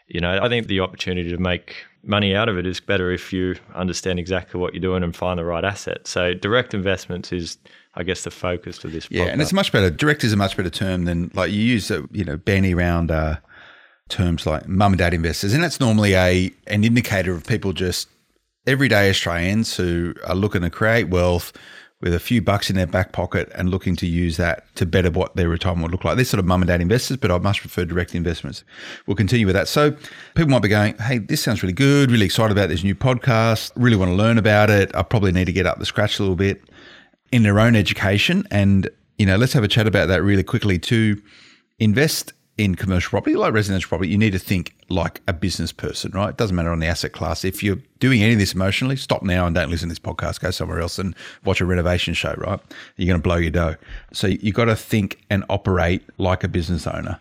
[0.10, 3.32] You know, I think the opportunity to make money out of it is better if
[3.32, 6.06] you understand exactly what you're doing and find the right asset.
[6.06, 7.58] So direct investments is
[7.94, 9.08] I guess, the focus of this.
[9.12, 9.90] Yeah, and it's much better.
[9.90, 13.12] Direct is a much better term than like you use, uh, you know, bandy around
[13.12, 13.38] uh,
[14.10, 18.08] terms like mum and dad investors, and that's normally a an indicator of people just
[18.68, 21.52] everyday Australians who are looking to create wealth
[22.02, 25.12] with a few bucks in their back pocket and looking to use that to better
[25.12, 26.16] what their retirement would look like.
[26.16, 28.64] They're sort of mum and dad investors, but I much prefer direct investments.
[29.06, 29.68] We'll continue with that.
[29.68, 29.92] So
[30.34, 33.72] people might be going, hey, this sounds really good, really excited about this new podcast,
[33.76, 34.94] really want to learn about it.
[34.96, 36.64] I probably need to get up the scratch a little bit
[37.32, 38.48] in their own education.
[38.52, 40.80] And, you know, let's have a chat about that really quickly.
[40.80, 41.22] To
[41.80, 46.12] invest in commercial property, like residential property, you need to think like a business person,
[46.12, 46.30] right?
[46.30, 47.44] It doesn't matter on the asset class.
[47.44, 50.42] If you're doing any of this emotionally, stop now and don't listen to this podcast.
[50.42, 52.60] Go somewhere else and watch a renovation show, right?
[52.98, 53.78] You're going to blow your dough.
[54.14, 57.20] So you've got to think and operate like a business owner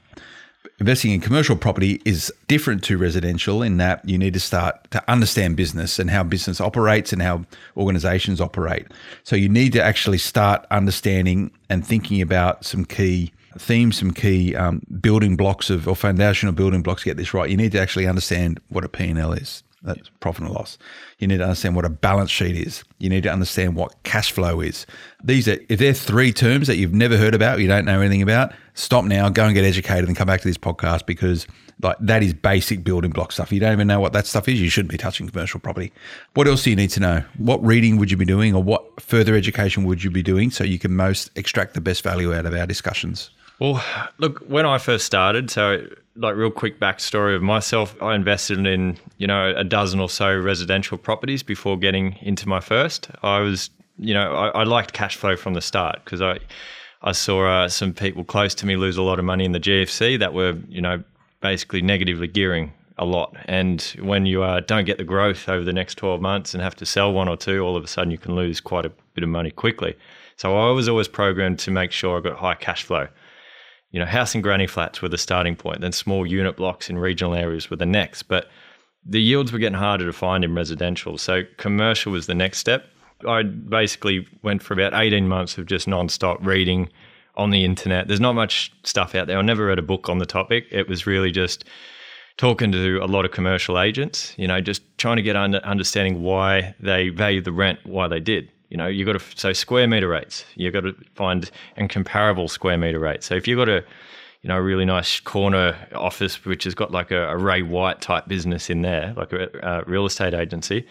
[0.81, 5.11] investing in commercial property is different to residential in that you need to start to
[5.11, 7.45] understand business and how business operates and how
[7.77, 8.87] organizations operate.
[9.23, 14.57] So you need to actually start understanding and thinking about some key themes, some key
[14.57, 17.51] um, building blocks of or foundational building blocks to get this right.
[17.51, 19.62] You need to actually understand what a P&L is.
[19.83, 20.77] That's profit and loss.
[21.19, 22.85] You need to understand what a balance sheet is.
[22.99, 24.85] You need to understand what cash flow is.
[25.25, 28.21] These are if they're three terms that you've never heard about, you don't know anything
[28.21, 31.47] about, stop now, go and get educated and come back to this podcast because
[31.83, 33.51] like that is basic building block stuff.
[33.51, 35.93] You don't even know what that stuff is, you shouldn't be touching commercial property.
[36.35, 37.25] What else do you need to know?
[37.38, 40.62] What reading would you be doing or what further education would you be doing so
[40.62, 43.31] you can most extract the best value out of our discussions?
[43.61, 43.85] Well,
[44.16, 48.96] look, when I first started, so like real quick backstory of myself, I invested in,
[49.18, 53.11] you know, a dozen or so residential properties before getting into my first.
[53.23, 53.68] I was,
[53.99, 56.38] you know, I, I liked cash flow from the start because I,
[57.03, 59.61] I saw uh, some people close to me lose a lot of money in the
[59.61, 61.05] GFC that were, you know,
[61.42, 63.37] basically negatively gearing a lot.
[63.44, 66.77] And when you uh, don't get the growth over the next 12 months and have
[66.77, 69.23] to sell one or two, all of a sudden you can lose quite a bit
[69.23, 69.96] of money quickly.
[70.37, 73.09] So I was always programmed to make sure I got high cash flow
[73.90, 76.98] you know, house and granny flats were the starting point, then small unit blocks in
[76.98, 78.24] regional areas were the next.
[78.24, 78.48] But
[79.05, 81.18] the yields were getting harder to find in residential.
[81.18, 82.87] So commercial was the next step.
[83.26, 86.88] I basically went for about 18 months of just non-stop reading
[87.37, 88.09] on the internet.
[88.09, 89.38] There's not much stuff out there.
[89.38, 90.66] I never read a book on the topic.
[90.70, 91.64] It was really just
[92.37, 96.22] talking to a lot of commercial agents, you know, just trying to get under understanding
[96.22, 98.50] why they value the rent, why they did.
[98.70, 100.44] You know, you got to so square meter rates.
[100.54, 103.26] You've got to find and comparable square meter rates.
[103.26, 103.85] So if you've got a
[104.42, 108.00] you know, a really nice corner office which has got like a, a Ray White
[108.00, 110.87] type business in there, like a, a, real estate agency,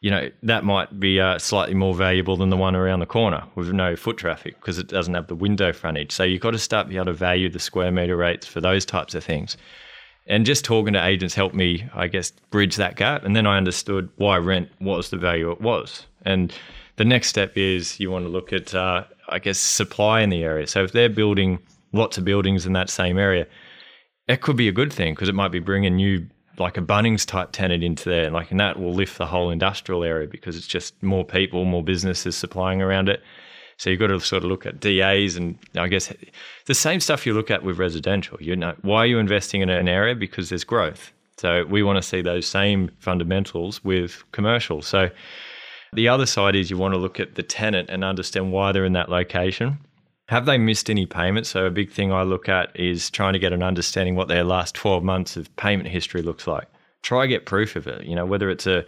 [0.00, 3.44] you know, that might be uh, slightly more valuable than the one around the corner
[3.54, 6.12] with no foot traffic because it doesn't have the window frontage.
[6.12, 8.84] So you've got to start be able to value the square meter rates for those
[8.84, 9.56] types of things.
[10.26, 13.24] And just talking to agents helped me, I guess, bridge that gap.
[13.24, 16.06] And then I understood why rent was the value it was.
[16.24, 16.52] And
[16.98, 20.42] the next step is you want to look at, uh, I guess, supply in the
[20.42, 20.66] area.
[20.66, 21.60] So if they're building
[21.92, 23.46] lots of buildings in that same area,
[24.26, 26.26] it could be a good thing because it might be bringing new,
[26.58, 29.50] like a Bunnings type tenant into there, and like, and that will lift the whole
[29.50, 33.22] industrial area because it's just more people, more businesses supplying around it.
[33.76, 36.12] So you've got to sort of look at DAs and I guess
[36.66, 38.36] the same stuff you look at with residential.
[38.40, 40.16] You know, why are you investing in an area?
[40.16, 41.12] Because there's growth.
[41.36, 44.82] So we want to see those same fundamentals with commercial.
[44.82, 45.10] So
[45.92, 48.84] the other side is you want to look at the tenant and understand why they're
[48.84, 49.78] in that location.
[50.28, 51.48] Have they missed any payments?
[51.48, 54.44] So, a big thing I look at is trying to get an understanding what their
[54.44, 56.68] last 12 months of payment history looks like.
[57.02, 58.84] Try get proof of it, you know, whether it's a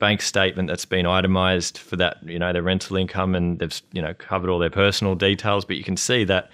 [0.00, 4.02] bank statement that's been itemized for that, you know, their rental income and they've, you
[4.02, 6.50] know, covered all their personal details, but you can see that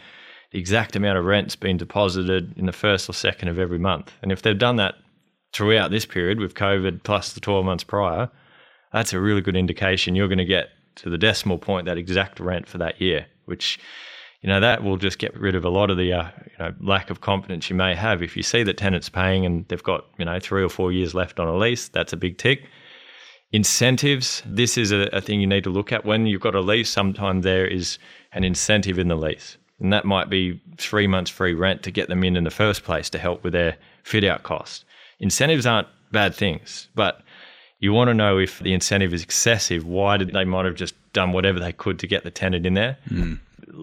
[0.50, 4.12] the exact amount of rent's been deposited in the first or second of every month.
[4.20, 4.96] And if they've done that
[5.52, 8.28] throughout this period with COVID plus the 12 months prior,
[8.96, 12.40] that's a really good indication you're going to get to the decimal point that exact
[12.40, 13.78] rent for that year, which
[14.40, 16.72] you know that will just get rid of a lot of the uh, you know
[16.80, 20.06] lack of confidence you may have if you see that tenants paying and they've got
[20.18, 21.88] you know three or four years left on a lease.
[21.88, 22.68] That's a big tick.
[23.52, 24.42] Incentives.
[24.46, 26.88] This is a, a thing you need to look at when you've got a lease.
[26.88, 27.98] Sometimes there is
[28.32, 32.08] an incentive in the lease, and that might be three months free rent to get
[32.08, 34.86] them in in the first place to help with their fit out costs.
[35.20, 36.88] Incentives aren't bad things.
[36.94, 37.20] But
[37.78, 39.84] you want to know if the incentive is excessive.
[39.86, 42.74] Why did they might have just done whatever they could to get the tenant in
[42.74, 42.96] there?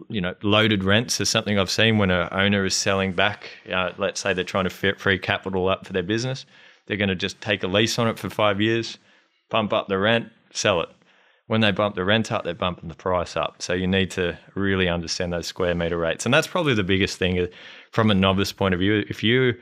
[0.09, 3.49] You know, loaded rents is something I've seen when an owner is selling back.
[3.71, 6.45] Uh, let's say they're trying to free capital up for their business.
[6.85, 8.97] They're going to just take a lease on it for five years,
[9.49, 10.89] bump up the rent, sell it.
[11.47, 13.61] When they bump the rent up, they're bumping the price up.
[13.61, 16.25] So you need to really understand those square meter rates.
[16.25, 17.47] And that's probably the biggest thing uh,
[17.91, 19.05] from a novice point of view.
[19.09, 19.53] If you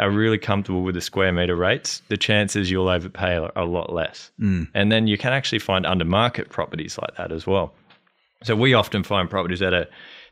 [0.00, 3.92] are really comfortable with the square meter rates, the chances you'll overpay are a lot
[3.92, 4.30] less.
[4.40, 4.68] Mm.
[4.74, 7.74] And then you can actually find under market properties like that as well.
[8.42, 9.86] So we often find properties that are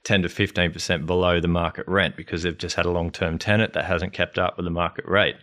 [0.04, 3.74] 10 to 15% below the market rent because they've just had a long term tenant
[3.74, 5.36] that hasn't kept up with the market rate.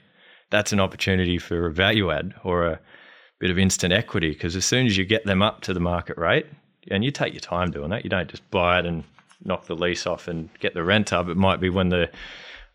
[0.49, 2.79] That's an opportunity for a value add or a
[3.39, 6.17] bit of instant equity because as soon as you get them up to the market
[6.17, 6.47] rate,
[6.91, 9.03] and you take your time doing that, you don't just buy it and
[9.43, 11.27] knock the lease off and get the rent up.
[11.27, 12.09] It might be when the,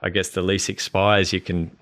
[0.02, 1.76] I guess, the lease expires, you can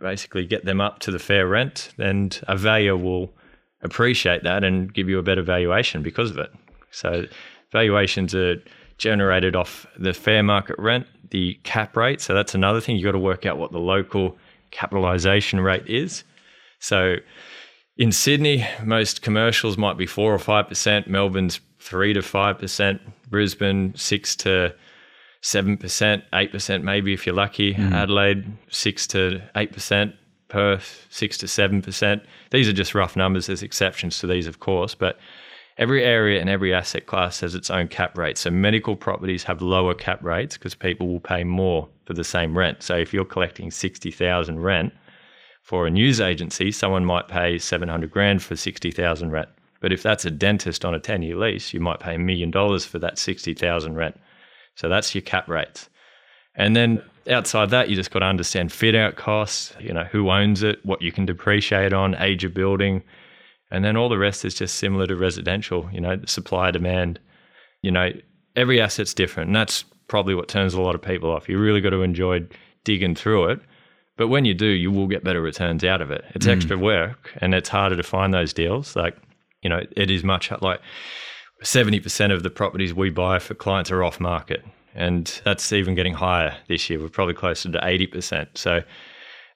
[0.00, 3.32] basically get them up to the fair rent, and a valuer will
[3.82, 6.50] appreciate that and give you a better valuation because of it.
[6.90, 7.24] So
[7.72, 8.56] valuations are
[8.96, 12.20] generated off the fair market rent, the cap rate.
[12.20, 12.96] So that's another thing.
[12.96, 14.38] You've got to work out what the local
[14.70, 16.24] capitalization rate is.
[16.78, 17.16] So
[17.96, 21.08] in Sydney, most commercials might be four or five percent.
[21.08, 23.00] Melbourne's three to five percent.
[23.28, 24.74] Brisbane six to
[25.44, 27.74] seven percent, eight percent maybe if you're lucky.
[27.74, 27.92] Hmm.
[27.92, 30.14] Adelaide six to eight percent.
[30.48, 32.22] Perth six to seven percent.
[32.50, 33.46] These are just rough numbers.
[33.46, 35.18] There's exceptions to these, of course, but
[35.76, 38.38] every area and every asset class has its own cap rate.
[38.38, 42.56] So medical properties have lower cap rates because people will pay more for the same
[42.56, 42.82] rent.
[42.82, 44.94] So if you're collecting sixty thousand rent
[45.62, 49.48] for a news agency, someone might pay 700 grand for 60,000 rent.
[49.80, 52.50] But if that's a dentist on a 10 year lease, you might pay a million
[52.50, 54.20] dollars for that 60,000 rent.
[54.76, 55.88] So that's your cap rates.
[56.56, 60.30] And then outside that, you just got to understand fit out costs, you know, who
[60.30, 63.02] owns it, what you can depreciate on, age of building.
[63.70, 67.18] And then all the rest is just similar to residential, you know, the supply demand.
[67.82, 68.10] You know,
[68.56, 69.48] every asset's different.
[69.48, 71.48] And that's probably what turns a lot of people off.
[71.48, 72.46] You really got to enjoy
[72.84, 73.60] digging through it.
[74.16, 76.24] But when you do, you will get better returns out of it.
[76.34, 76.52] It's hmm.
[76.52, 78.94] extra work and it's harder to find those deals.
[78.94, 79.16] Like,
[79.62, 80.80] you know, it is much like
[81.62, 84.64] 70% of the properties we buy for clients are off market.
[84.94, 87.00] And that's even getting higher this year.
[87.00, 88.48] We're probably closer to 80%.
[88.54, 88.82] So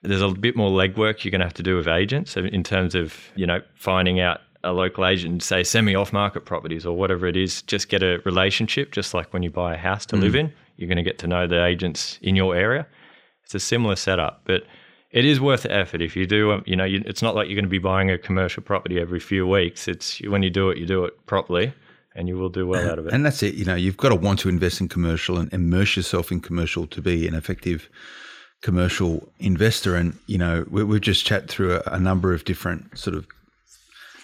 [0.02, 2.94] there's a bit more legwork you're going to have to do with agents in terms
[2.94, 7.26] of, you know, finding out a local agent, say semi off market properties or whatever
[7.26, 10.34] it is, just get a relationship, just like when you buy a house to live
[10.34, 10.52] in.
[10.76, 12.86] You're going to get to know the agents in your area.
[13.44, 14.64] It's a similar setup, but
[15.10, 16.52] it is worth the effort if you do.
[16.52, 19.00] um, You know, you, it's not like you're going to be buying a commercial property
[19.00, 19.88] every few weeks.
[19.88, 21.72] It's when you do it, you do it properly,
[22.18, 23.12] and you will do well out of it.
[23.14, 23.54] And that's it.
[23.54, 26.86] You know, you've got to want to invest in commercial and immerse yourself in commercial
[26.88, 27.88] to be an effective
[28.60, 29.94] commercial investor.
[29.94, 33.28] And, you know, we, we've just chat through a, a number of different sort of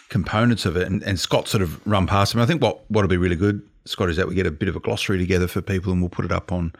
[0.08, 0.88] components of it.
[0.88, 2.42] And, and Scott sort of run past them.
[2.42, 4.74] I think what, what'll be really good, Scott, is that we get a bit of
[4.74, 6.72] a glossary together for people and we'll put it up on,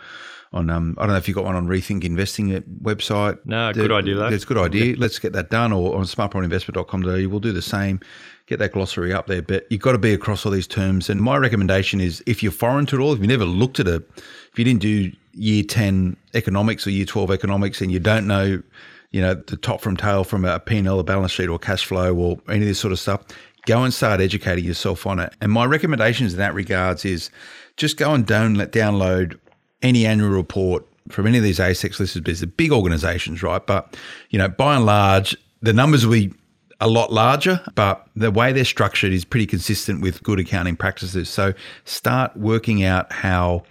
[0.54, 3.38] on um, I don't know if you've got one on Rethink Investing website.
[3.44, 4.28] No, good idea, though.
[4.28, 4.96] It's a good idea.
[4.96, 7.28] Let's get that done or on smartpropertyinvestment.com.au.
[7.28, 8.00] We'll do the same.
[8.46, 9.42] Get that glossary up there.
[9.42, 11.10] But you've got to be across all these terms.
[11.10, 13.88] And my recommendation is if you're foreign to it all, if you never looked at
[13.88, 18.26] it, if you didn't do year 10 economics or year 12 economics and you don't
[18.26, 18.62] know,
[19.10, 22.14] you know, the top from tail from a P&L, a balance sheet or cash flow
[22.14, 23.24] or any of this sort of stuff,
[23.66, 25.32] go and start educating yourself on it.
[25.40, 27.30] And my recommendations in that regards is
[27.76, 29.38] just go and down, download
[29.84, 33.64] any annual report from any of these ASX listed businesses, big organizations, right?
[33.64, 33.96] But,
[34.30, 36.32] you know, by and large, the numbers will be
[36.80, 41.28] a lot larger, but the way they're structured is pretty consistent with good accounting practices.
[41.28, 41.52] So
[41.84, 43.62] start working out how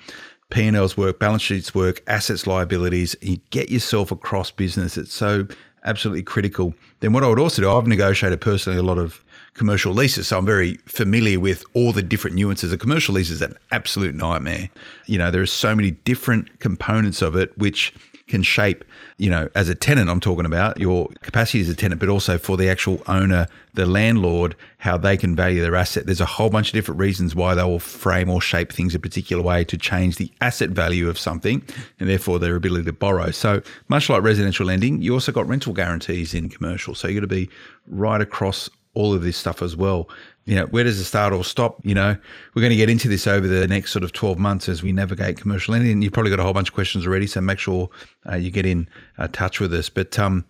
[0.52, 4.98] P&Ls work, balance sheets work, assets, liabilities, and you get yourself across business.
[4.98, 5.48] It's so
[5.84, 6.74] absolutely critical.
[7.00, 10.38] Then what I would also do, I've negotiated personally a lot of commercial leases, so
[10.38, 12.72] I'm very familiar with all the different nuances.
[12.74, 14.70] A commercial lease is an absolute nightmare.
[15.06, 17.94] You know, there are so many different components of it which
[18.28, 18.84] can shape,
[19.18, 22.38] you know, as a tenant, I'm talking about your capacity as a tenant, but also
[22.38, 26.06] for the actual owner, the landlord, how they can value their asset.
[26.06, 29.00] There's a whole bunch of different reasons why they will frame or shape things a
[29.00, 31.62] particular way to change the asset value of something
[32.00, 33.32] and therefore their ability to borrow.
[33.32, 36.96] So, much like residential lending, you also got rental guarantees in commercial.
[36.96, 37.50] So, you got to be
[37.88, 40.10] right across all of this stuff as well.
[40.46, 41.80] You know, where does it start or stop?
[41.86, 42.18] You know,
[42.54, 44.92] we're going to get into this over the next sort of 12 months as we
[44.92, 46.02] navigate commercial lending.
[46.02, 47.90] You've probably got a whole bunch of questions already, so make sure
[48.30, 48.88] uh, you get in
[49.18, 49.90] uh, touch with us.
[49.90, 50.46] But, um,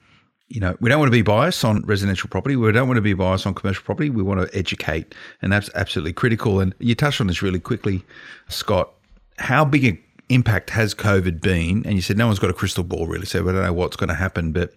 [0.50, 2.56] you know, we don't want to be biased on residential property.
[2.56, 4.10] We don't want to be biased on commercial property.
[4.10, 6.60] We want to educate, and that's absolutely critical.
[6.60, 8.04] And you touched on this really quickly,
[8.50, 8.92] Scott.
[9.38, 11.84] How big an impact has COVID been?
[11.86, 13.96] And you said no one's got a crystal ball, really, so we don't know what's
[13.96, 14.52] going to happen.
[14.52, 14.74] But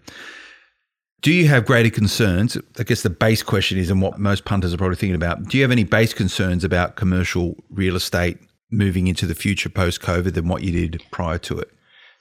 [1.22, 2.56] Do you have greater concerns?
[2.78, 5.56] I guess the base question is, and what most punters are probably thinking about, do
[5.56, 8.38] you have any base concerns about commercial real estate
[8.70, 11.70] moving into the future post COVID than what you did prior to it?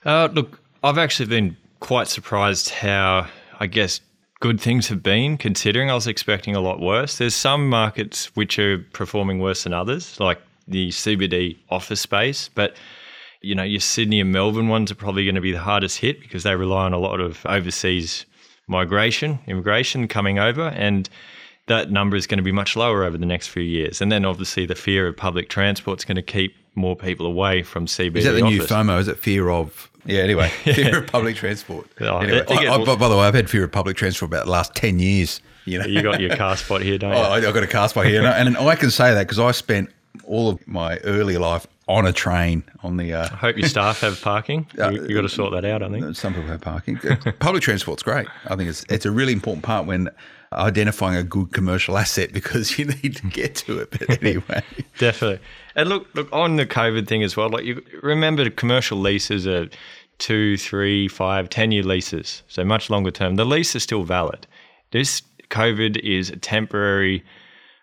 [0.04, 3.28] Uh, look, I've actually been quite surprised how,
[3.60, 4.00] I guess,
[4.40, 7.18] good things have been, considering I was expecting a lot worse.
[7.18, 12.76] There's some markets which are performing worse than others, like the CBD office space, but
[13.40, 16.20] you know, your Sydney and Melbourne ones are probably going to be the hardest hit
[16.20, 18.26] because they rely on a lot of overseas
[18.68, 21.08] migration, immigration coming over, and
[21.66, 24.00] that number is going to be much lower over the next few years.
[24.00, 27.62] And then obviously the fear of public transport is going to keep more people away
[27.62, 28.16] from CBD.
[28.16, 28.58] Is that the office.
[28.58, 29.00] new FOMO?
[29.00, 29.90] Is it fear of?
[30.04, 30.20] Yeah.
[30.20, 31.86] Anyway, fear of public transport.
[32.00, 34.30] Oh, Anyway, I I- I- by- by the way, I've had fear of public transport
[34.30, 35.40] about the last ten years.
[35.64, 37.22] You know, You got your car spot here, don't oh, you?
[37.22, 39.40] Oh, I, I got a car spot here, and and I can say that because
[39.40, 39.90] I spent
[40.24, 43.14] all of my early life on a train on the.
[43.14, 44.66] Uh, I hope your staff have parking.
[44.78, 46.04] Uh, you, you got to sort that out, I think.
[46.04, 46.98] Uh, some people have parking.
[46.98, 48.26] Uh, public transport's great.
[48.44, 50.10] I think it's it's a really important part when
[50.52, 53.90] identifying a good commercial asset because you need to get to it.
[53.90, 54.62] But anyway,
[54.98, 55.40] Definitely.
[55.74, 57.48] And look, look on the COVID thing as well.
[57.48, 59.68] Like you remember, commercial leases are
[60.18, 63.36] two, three, five, ten year leases, so much longer term.
[63.36, 64.46] The lease is still valid.
[64.90, 67.24] This COVID is a temporary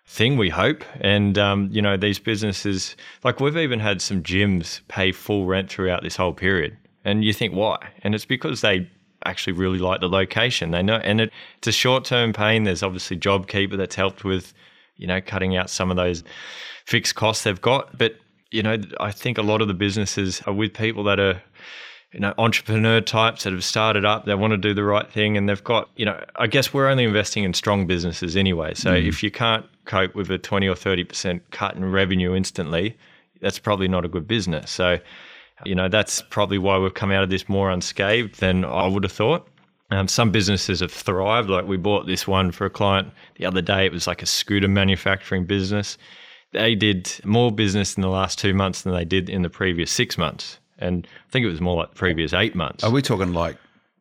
[0.06, 0.84] thing, we hope.
[1.00, 5.70] And um, you know, these businesses, like we've even had some gyms pay full rent
[5.70, 7.78] throughout this whole period, and you think why?
[8.02, 8.88] And it's because they
[9.24, 10.70] actually really like the location.
[10.70, 12.64] They know, and it, it's a short term pain.
[12.64, 14.52] There's obviously JobKeeper that's helped with,
[14.96, 16.22] you know, cutting out some of those
[16.84, 17.96] fixed costs they've got.
[17.96, 18.16] But
[18.50, 21.42] you know, I think a lot of the businesses are with people that are
[22.12, 25.36] you know, entrepreneur types that have started up, they want to do the right thing
[25.36, 28.74] and they've got, you know, I guess we're only investing in strong businesses anyway.
[28.74, 32.96] So if you can't cope with a 20 or 30% cut in revenue instantly,
[33.40, 34.70] that's probably not a good business.
[34.70, 34.98] So,
[35.64, 39.02] you know, that's probably why we've come out of this more unscathed than I would
[39.02, 39.48] have thought.
[39.90, 41.50] Um, some businesses have thrived.
[41.50, 43.86] Like we bought this one for a client the other day.
[43.86, 45.98] It was like a scooter manufacturing business.
[46.52, 49.90] They did more business in the last two months than they did in the previous
[49.90, 50.58] six months.
[50.78, 52.82] And I think it was more like previous eight months.
[52.82, 53.56] are we talking like?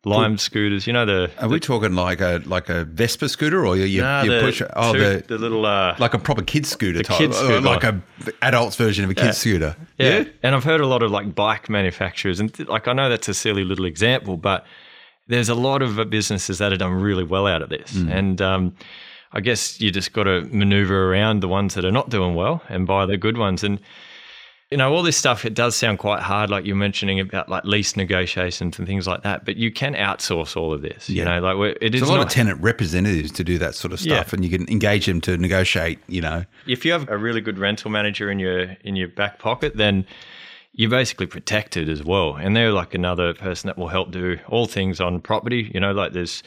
[0.05, 3.77] Lime scooters, you know the Are we talking like a like a Vespa scooter or
[3.77, 4.61] you you, nah, you the, push?
[4.75, 7.61] Oh, two- the the little uh, like a proper kid scooter type, kid scooter.
[7.61, 8.01] like a
[8.41, 9.31] adult's version of a kid Yeah.
[9.31, 9.75] scooter.
[9.97, 10.25] Yeah.
[10.43, 13.29] And I've heard a lot of like bike manufacturers, and th- like I know that's
[13.29, 14.65] a silly little example, but
[15.27, 17.95] there's a lot of businesses that have done really well out of this.
[17.95, 18.75] And um,
[19.31, 22.61] I guess you just got to maneuver around the ones that are not doing well
[22.67, 23.63] and buy the good ones.
[23.63, 23.79] And,
[24.73, 27.63] you know, all this stuff, it does sound quite hard, like you're mentioning about like
[27.63, 31.07] lease negotiations and things like that, but you can outsource all of this.
[31.07, 33.75] You know, like it is There's a lot not, of tenant representatives to do that
[33.75, 34.15] sort of Yeah.
[34.15, 35.99] stuff, and you can engage them to negotiate.
[36.07, 39.37] You know, if you have a really good rental manager in your in your back
[39.37, 40.07] pocket, then
[40.73, 42.35] you're basically protected as well.
[42.35, 45.69] And they're like another person that will help do all things on property.
[45.71, 46.41] You know, like there's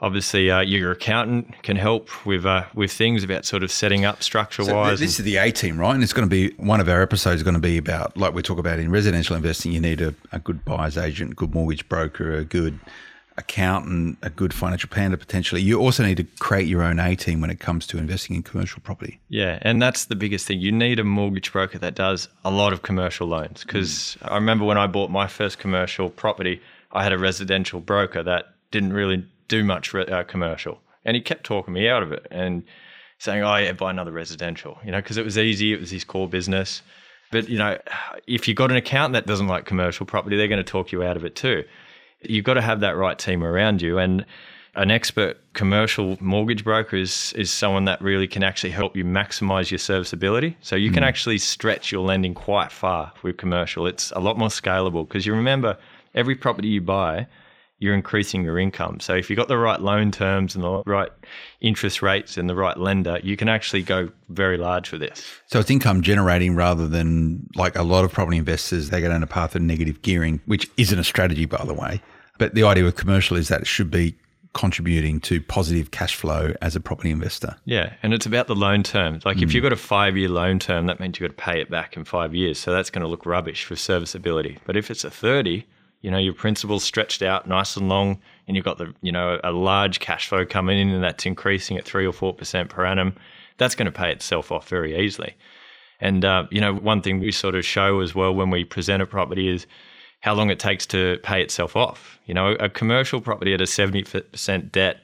[0.00, 4.22] obviously uh, your accountant can help with uh, with things about sort of setting up
[4.22, 4.98] structure So wise.
[4.98, 5.94] th- this is the A team, right?
[5.94, 8.34] And it's going to be one of our episodes is going to be about, like
[8.34, 11.88] we talk about in residential investing, you need a, a good buyer's agent, good mortgage
[11.88, 12.78] broker, a good
[13.38, 15.62] accountant, a good financial planner potentially.
[15.62, 18.42] You also need to create your own A team when it comes to investing in
[18.42, 19.20] commercial property.
[19.28, 20.60] Yeah, and that's the biggest thing.
[20.60, 23.64] You need a mortgage broker that does a lot of commercial loans.
[23.64, 26.60] Because I remember when I bought my first commercial property,
[26.92, 31.20] I had a residential broker that didn't really do much re- uh, commercial, and he
[31.20, 32.64] kept talking me out of it and
[33.18, 35.72] saying, "Oh yeah, buy another residential," you know, because it was easy.
[35.74, 36.82] It was his core business.
[37.30, 37.78] But you know,
[38.26, 41.02] if you've got an account that doesn't like commercial property, they're going to talk you
[41.02, 41.64] out of it too.
[42.22, 44.24] You've got to have that right team around you, and
[44.74, 49.70] an expert commercial mortgage broker is is someone that really can actually help you maximize
[49.70, 50.56] your serviceability.
[50.60, 53.86] So you can actually stretch your lending quite far with commercial.
[53.86, 55.76] It's a lot more scalable because you remember
[56.14, 57.26] every property you buy,
[57.82, 59.00] you're increasing your income.
[59.00, 61.10] So if you've got the right loan terms and the right
[61.60, 65.26] interest rates and the right lender, you can actually go very large with this.
[65.46, 69.24] So it's income generating rather than like a lot of property investors, they go down
[69.24, 72.00] a path of negative gearing, which isn't a strategy, by the way.
[72.38, 74.14] But the idea with commercial is that it should be
[74.54, 77.56] contributing to positive cash flow as a property investor.
[77.64, 79.24] Yeah, and it's about the loan terms.
[79.24, 79.56] Like if hmm.
[79.56, 81.96] you've got a five year loan term, that means you've got to pay it back
[81.96, 82.60] in five years.
[82.60, 84.58] So that's going to look rubbish for serviceability.
[84.66, 85.64] But if it's a 30,
[86.02, 89.40] you know, your principal's stretched out nice and long and you've got the, you know,
[89.42, 93.14] a large cash flow coming in and that's increasing at three or 4% per annum,
[93.56, 95.34] that's going to pay itself off very easily.
[96.00, 99.02] And, uh, you know, one thing we sort of show as well when we present
[99.02, 99.66] a property is
[100.20, 102.18] how long it takes to pay itself off.
[102.26, 105.00] You know, a commercial property at a 70% debt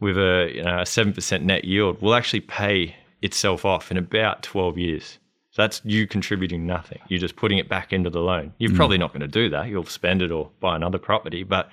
[0.00, 4.42] with a, you know, a 7% net yield will actually pay itself off in about
[4.42, 5.18] 12 years.
[5.52, 6.98] So that's you contributing nothing.
[7.08, 8.54] You're just putting it back into the loan.
[8.58, 8.76] You're mm.
[8.76, 9.68] probably not going to do that.
[9.68, 11.42] You'll spend it or buy another property.
[11.42, 11.70] But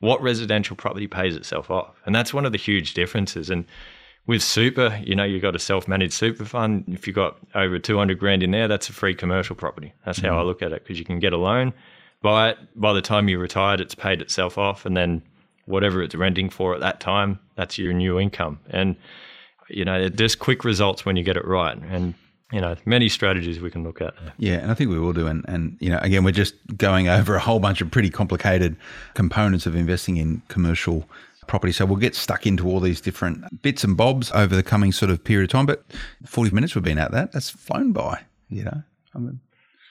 [0.00, 1.94] what residential property pays itself off.
[2.04, 3.48] And that's one of the huge differences.
[3.48, 3.64] And
[4.26, 6.84] with super, you know, you've got a self managed super fund.
[6.88, 9.94] If you've got over 200 grand in there, that's a free commercial property.
[10.04, 10.40] That's how mm.
[10.40, 11.72] I look at it because you can get a loan,
[12.20, 12.58] buy it.
[12.76, 14.84] By the time you're retired, it's paid itself off.
[14.84, 15.22] And then
[15.64, 18.60] whatever it's renting for at that time, that's your new income.
[18.68, 18.96] And,
[19.70, 21.78] you know, there's quick results when you get it right.
[21.90, 22.14] And,
[22.52, 24.14] you know, many strategies we can look at.
[24.38, 25.26] Yeah, and I think we will do.
[25.26, 28.76] And, and you know, again, we're just going over a whole bunch of pretty complicated
[29.14, 31.08] components of investing in commercial
[31.46, 31.72] property.
[31.72, 35.10] So we'll get stuck into all these different bits and bobs over the coming sort
[35.10, 35.66] of period of time.
[35.66, 35.84] But
[36.26, 37.32] 40 minutes we've been at that.
[37.32, 38.82] That's flown by, you know.
[39.14, 39.40] I mean,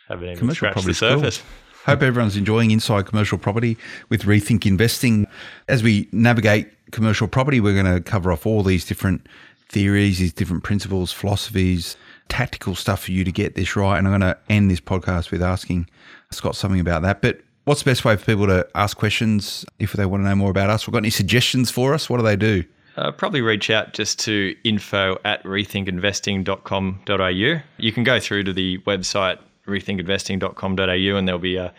[0.07, 1.43] Haven't even commercial scratched property the surface.
[1.85, 3.77] Hope everyone's enjoying Inside Commercial Property
[4.07, 5.27] with Rethink Investing.
[5.67, 9.27] As we navigate commercial property, we're going to cover off all these different
[9.67, 11.97] theories, these different principles, philosophies,
[12.29, 13.97] tactical stuff for you to get this right.
[13.97, 15.89] And I'm going to end this podcast with asking
[16.31, 17.21] Scott something about that.
[17.21, 20.35] But what's the best way for people to ask questions if they want to know
[20.35, 20.87] more about us?
[20.87, 22.09] We've got any suggestions for us?
[22.09, 22.63] What do they do?
[22.95, 27.61] Uh, probably reach out just to info at rethinkinvesting.com.au.
[27.77, 31.71] You can go through to the website rethinkinvesting.com.au and there'll be uh,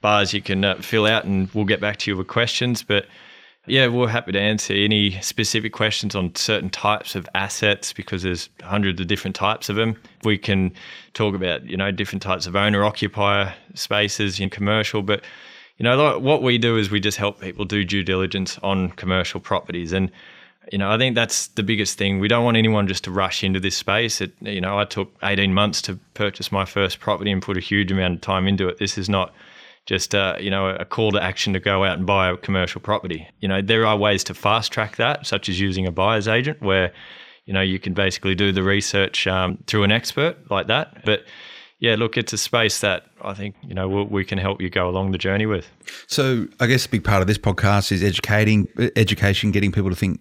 [0.00, 2.82] bars you can uh, fill out and we'll get back to you with questions.
[2.82, 3.06] But
[3.66, 8.48] yeah, we're happy to answer any specific questions on certain types of assets because there's
[8.62, 9.96] hundreds of different types of them.
[10.24, 10.72] We can
[11.14, 15.22] talk about, you know, different types of owner occupier spaces in commercial, but
[15.78, 19.40] you know, what we do is we just help people do due diligence on commercial
[19.40, 20.10] properties and
[20.72, 22.18] you know, I think that's the biggest thing.
[22.18, 24.20] We don't want anyone just to rush into this space.
[24.20, 27.60] It, you know, I took 18 months to purchase my first property and put a
[27.60, 28.78] huge amount of time into it.
[28.78, 29.32] This is not
[29.86, 32.80] just uh, you know a call to action to go out and buy a commercial
[32.80, 33.26] property.
[33.40, 36.60] You know, there are ways to fast track that, such as using a buyer's agent,
[36.60, 36.92] where
[37.46, 41.04] you know you can basically do the research um, through an expert like that.
[41.04, 41.24] But
[41.78, 44.68] yeah, look, it's a space that I think you know we, we can help you
[44.68, 45.70] go along the journey with.
[46.08, 49.96] So I guess a big part of this podcast is educating, education, getting people to
[49.96, 50.20] think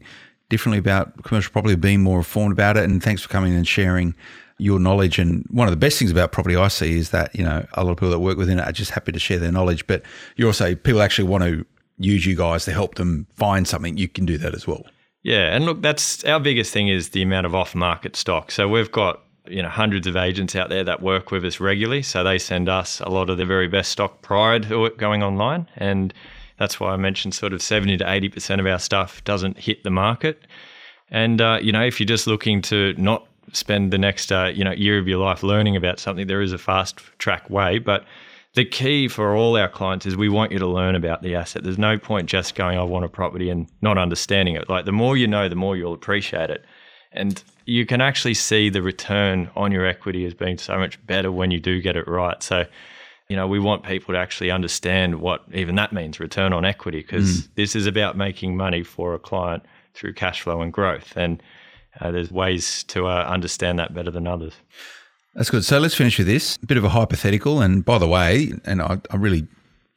[0.49, 2.83] differently about commercial property, being more informed about it.
[2.83, 4.13] And thanks for coming and sharing
[4.57, 5.19] your knowledge.
[5.19, 7.83] And one of the best things about property I see is that, you know, a
[7.83, 9.85] lot of people that work within it are just happy to share their knowledge.
[9.87, 10.03] But
[10.37, 11.65] you also, people actually want to
[11.97, 13.97] use you guys to help them find something.
[13.97, 14.85] You can do that as well.
[15.23, 18.51] Yeah, and look, that's our biggest thing is the amount of off-market stock.
[18.51, 22.03] So we've got you know hundreds of agents out there that work with us regularly.
[22.03, 25.23] So they send us a lot of the very best stock prior to it going
[25.23, 26.13] online, and
[26.59, 29.83] that's why I mentioned sort of seventy to eighty percent of our stuff doesn't hit
[29.83, 30.45] the market.
[31.09, 34.63] And uh, you know, if you're just looking to not spend the next uh, you
[34.63, 38.05] know year of your life learning about something, there is a fast track way, but
[38.55, 41.63] the key for all our clients is we want you to learn about the asset.
[41.63, 44.69] There's no point just going, I want a property and not understanding it.
[44.69, 46.65] Like the more you know, the more you'll appreciate it.
[47.11, 51.31] And you can actually see the return on your equity as being so much better
[51.31, 52.41] when you do get it right.
[52.41, 52.65] So,
[53.27, 56.99] you know, we want people to actually understand what even that means return on equity,
[56.99, 57.49] because mm.
[57.55, 61.15] this is about making money for a client through cash flow and growth.
[61.17, 61.41] And
[61.99, 64.53] uh, there's ways to uh, understand that better than others.
[65.33, 65.65] That's good.
[65.65, 66.57] So let's finish with this.
[66.63, 67.61] A bit of a hypothetical.
[67.61, 69.47] And by the way, and I, I really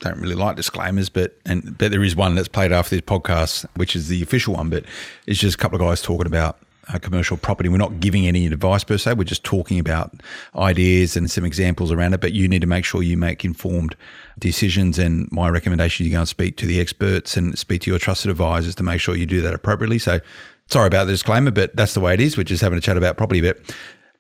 [0.01, 3.67] don't really like disclaimers, but and but there is one that's played after this podcast,
[3.77, 4.71] which is the official one.
[4.71, 4.85] But
[5.27, 6.59] it's just a couple of guys talking about
[6.93, 7.69] uh, commercial property.
[7.69, 9.15] We're not giving any advice per se.
[9.15, 10.13] We're just talking about
[10.57, 12.21] ideas and some examples around it.
[12.21, 13.95] But you need to make sure you make informed
[14.39, 14.99] decisions.
[14.99, 18.31] And my recommendation you go and speak to the experts and speak to your trusted
[18.31, 19.99] advisors to make sure you do that appropriately.
[19.99, 20.21] So
[20.69, 22.37] sorry about the disclaimer, but that's the way it is.
[22.37, 23.41] We're just having a chat about property.
[23.41, 23.59] But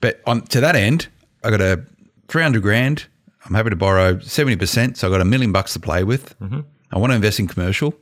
[0.01, 1.09] but on to that end,
[1.44, 1.84] I got a
[2.28, 3.07] 300 grand.
[3.44, 4.96] I'm happy to borrow 70%.
[4.96, 6.38] So I got a million bucks to play with.
[6.40, 6.61] Mm-hmm.
[6.90, 7.94] I want to invest in commercial.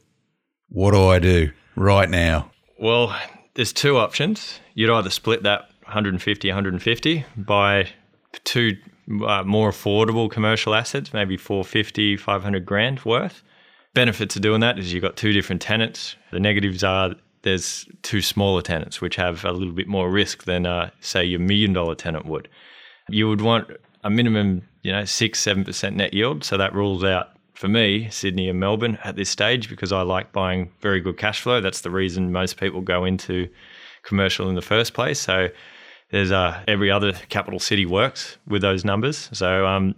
[0.69, 2.51] What do I do right now?
[2.79, 3.17] Well,
[3.55, 4.61] there's two options.
[4.75, 7.89] You'd either split that 150, 150 by
[8.45, 8.77] two
[9.25, 13.43] uh, more affordable commercial assets, maybe 450, 500 grand worth.
[13.95, 16.17] Benefits of doing that is you've got two different tenants.
[16.33, 17.15] The negatives are
[17.47, 21.39] there's two smaller tenants, which have a little bit more risk than, uh, say, your
[21.39, 22.49] million dollar tenant would.
[23.09, 23.71] You would want
[24.03, 26.43] a minimum, you know, six, seven percent net yield.
[26.43, 30.33] So that rules out for me Sydney and Melbourne at this stage because I like
[30.33, 31.61] buying very good cash flow.
[31.61, 33.49] That's the reason most people go into
[34.03, 35.21] commercial in the first place.
[35.21, 35.49] So
[36.11, 39.31] there's uh, every other capital city works with those numbers.
[39.33, 39.95] So um,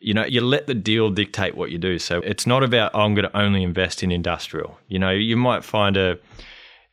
[0.00, 1.98] you know, you let the deal dictate what you do.
[1.98, 4.78] So it's not about oh, I'm going to only invest in industrial.
[4.86, 6.16] You know, you might find a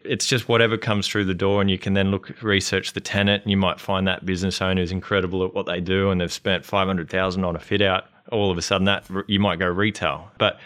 [0.07, 3.43] it's just whatever comes through the door, and you can then look research the tenant,
[3.43, 6.31] and you might find that business owner is incredible at what they do, and they've
[6.31, 8.05] spent five hundred thousand on a fit out.
[8.31, 10.59] All of a sudden, that you might go retail, but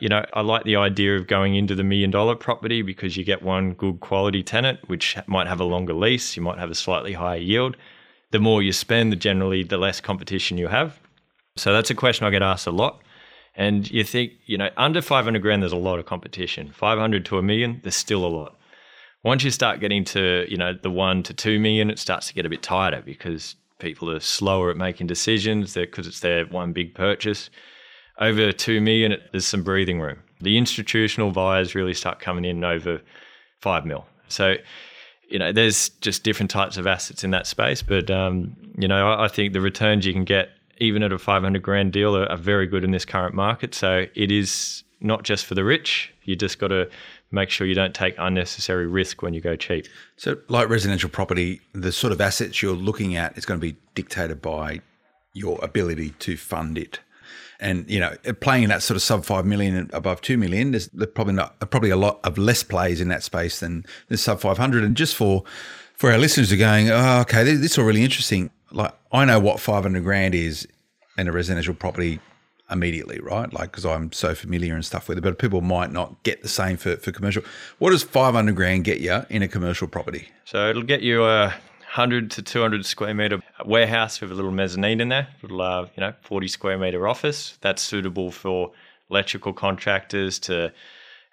[0.00, 3.24] you know, I like the idea of going into the million dollar property because you
[3.24, 6.74] get one good quality tenant, which might have a longer lease, you might have a
[6.74, 7.76] slightly higher yield.
[8.32, 10.98] The more you spend, the generally the less competition you have.
[11.56, 13.00] So that's a question I get asked a lot.
[13.54, 16.72] And you think, you know, under 500 grand, there's a lot of competition.
[16.72, 18.55] 500 to a million, there's still a lot.
[19.26, 22.34] Once you start getting to, you know, the one to two million, it starts to
[22.34, 26.72] get a bit tighter because people are slower at making decisions because it's their one
[26.72, 27.50] big purchase.
[28.20, 30.18] Over two million, there's some breathing room.
[30.40, 33.00] The institutional buyers really start coming in over
[33.60, 34.06] five mil.
[34.28, 34.54] So,
[35.28, 37.82] you know, there's just different types of assets in that space.
[37.82, 41.18] But, um, you know, I, I think the returns you can get even at a
[41.18, 43.74] 500 grand deal are, are very good in this current market.
[43.74, 46.12] So it is not just for the rich.
[46.24, 46.88] You just got to
[47.30, 49.86] make sure you don't take unnecessary risk when you go cheap.
[50.16, 53.76] So, like residential property, the sort of assets you're looking at is going to be
[53.94, 54.80] dictated by
[55.32, 57.00] your ability to fund it.
[57.58, 60.72] And you know, playing in that sort of sub five million and above two million,
[60.72, 64.40] there's probably not probably a lot of less plays in that space than the sub
[64.40, 64.84] five hundred.
[64.84, 65.42] And just for
[65.94, 68.50] for our listeners who are going, oh, okay, this, is all really interesting.
[68.76, 70.68] Like I know what five hundred grand is
[71.18, 72.20] in a residential property
[72.70, 73.52] immediately, right?
[73.52, 76.48] Like because I'm so familiar and stuff with it, but people might not get the
[76.48, 77.42] same for, for commercial.
[77.78, 80.28] What does 500 grand get you in a commercial property?
[80.44, 85.00] So it'll get you a 100 to 200 square meter warehouse with a little mezzanine
[85.00, 87.56] in there, little uh, you know 40 square meter office.
[87.60, 88.72] That's suitable for
[89.10, 90.72] electrical contractors to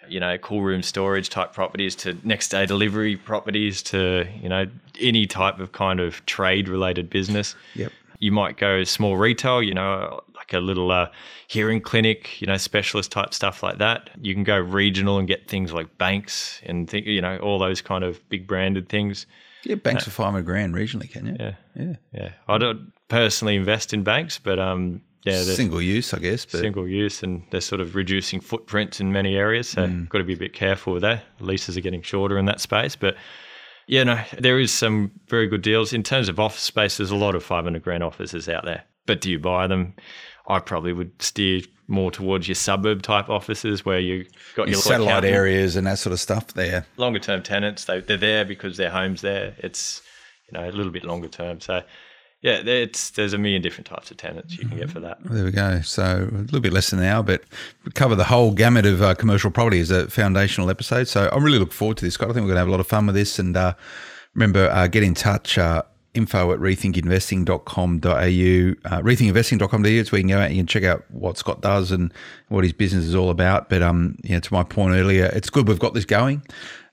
[0.07, 4.65] you know cool room storage type properties to next day delivery properties to you know
[4.99, 7.55] any type of kind of trade related business.
[7.75, 7.91] Yep.
[8.19, 11.09] You might go small retail, you know, like a little uh,
[11.47, 14.11] hearing clinic, you know, specialist type stuff like that.
[14.21, 17.81] You can go regional and get things like banks and think, you know, all those
[17.81, 19.25] kind of big branded things.
[19.63, 21.35] Yeah, banks uh, for five hundred grand regionally, can you?
[21.39, 22.29] Yeah, yeah, yeah.
[22.47, 26.45] I don't personally invest in banks, but um, yeah, single use, I guess.
[26.45, 26.59] But.
[26.59, 30.09] Single use, and they're sort of reducing footprints in many areas, so mm.
[30.09, 31.23] got to be a bit careful with that.
[31.39, 33.15] Leases are getting shorter in that space, but
[33.87, 36.97] yeah, no, there is some very good deals in terms of office space.
[36.97, 39.93] There's a lot of five hundred grand offices out there, but do you buy them?
[40.47, 44.81] I probably would steer more towards your suburb type offices where you got your, your
[44.81, 46.85] satellite areas and that sort of stuff there.
[46.97, 49.55] Longer term tenants, they, they're there because their home's there.
[49.59, 50.01] It's
[50.49, 51.61] you know a little bit longer term.
[51.61, 51.81] So
[52.43, 55.17] yeah, it's there's a million different types of tenants you can get for that.
[55.23, 55.79] There we go.
[55.79, 57.41] So a little bit less than an hour, but
[57.85, 61.07] we cover the whole gamut of uh, commercial property as a foundational episode.
[61.07, 62.29] So I'm really looking forward to this, Scott.
[62.29, 63.39] I think we're going to have a lot of fun with this.
[63.39, 63.75] And uh,
[64.33, 65.57] remember, uh, get in touch.
[65.57, 65.83] Uh,
[66.13, 68.05] info at rethinkinvesting.com.au.
[68.05, 71.61] Uh, rethinkinvesting.com.au is where you can go out and you can check out what Scott
[71.61, 72.13] does and
[72.49, 73.69] what his business is all about.
[73.69, 76.43] But um, yeah, to my point earlier, it's good we've got this going.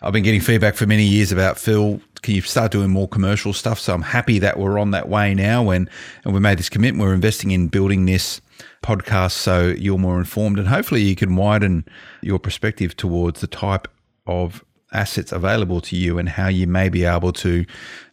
[0.02, 2.00] I've been getting feedback for many years about Phil.
[2.22, 3.78] Can you start doing more commercial stuff?
[3.78, 5.90] So I'm happy that we're on that way now, and
[6.24, 7.02] and we made this commitment.
[7.06, 8.40] We're investing in building this
[8.82, 11.84] podcast so you're more informed, and hopefully you can widen
[12.22, 13.88] your perspective towards the type
[14.26, 17.64] of assets available to you and how you may be able to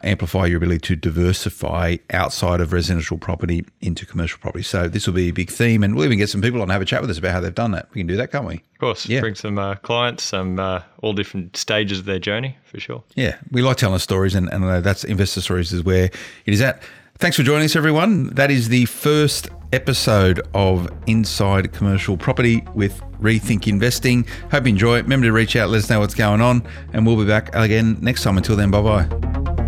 [0.04, 4.64] amplify your ability to diversify outside of residential property into commercial property.
[4.64, 6.74] So this will be a big theme, and we'll even get some people on to
[6.74, 7.90] have a chat with us about how they've done that.
[7.94, 8.56] We can do that, can't we?
[8.56, 9.22] Of course, yeah.
[9.22, 13.04] Bring some uh, clients, some uh, all different stages of their journey for sure.
[13.16, 16.06] Yeah, we like telling stories, and, and I know that's investor stories is where
[16.46, 16.84] it is at.
[17.18, 18.28] Thanks for joining us, everyone.
[18.36, 24.26] That is the first episode of Inside Commercial Property with Rethink Investing.
[24.52, 25.04] Hope you enjoy it.
[25.04, 27.98] Remember to reach out, let us know what's going on, and we'll be back again
[28.02, 28.38] next time.
[28.38, 29.67] Until then, bye bye.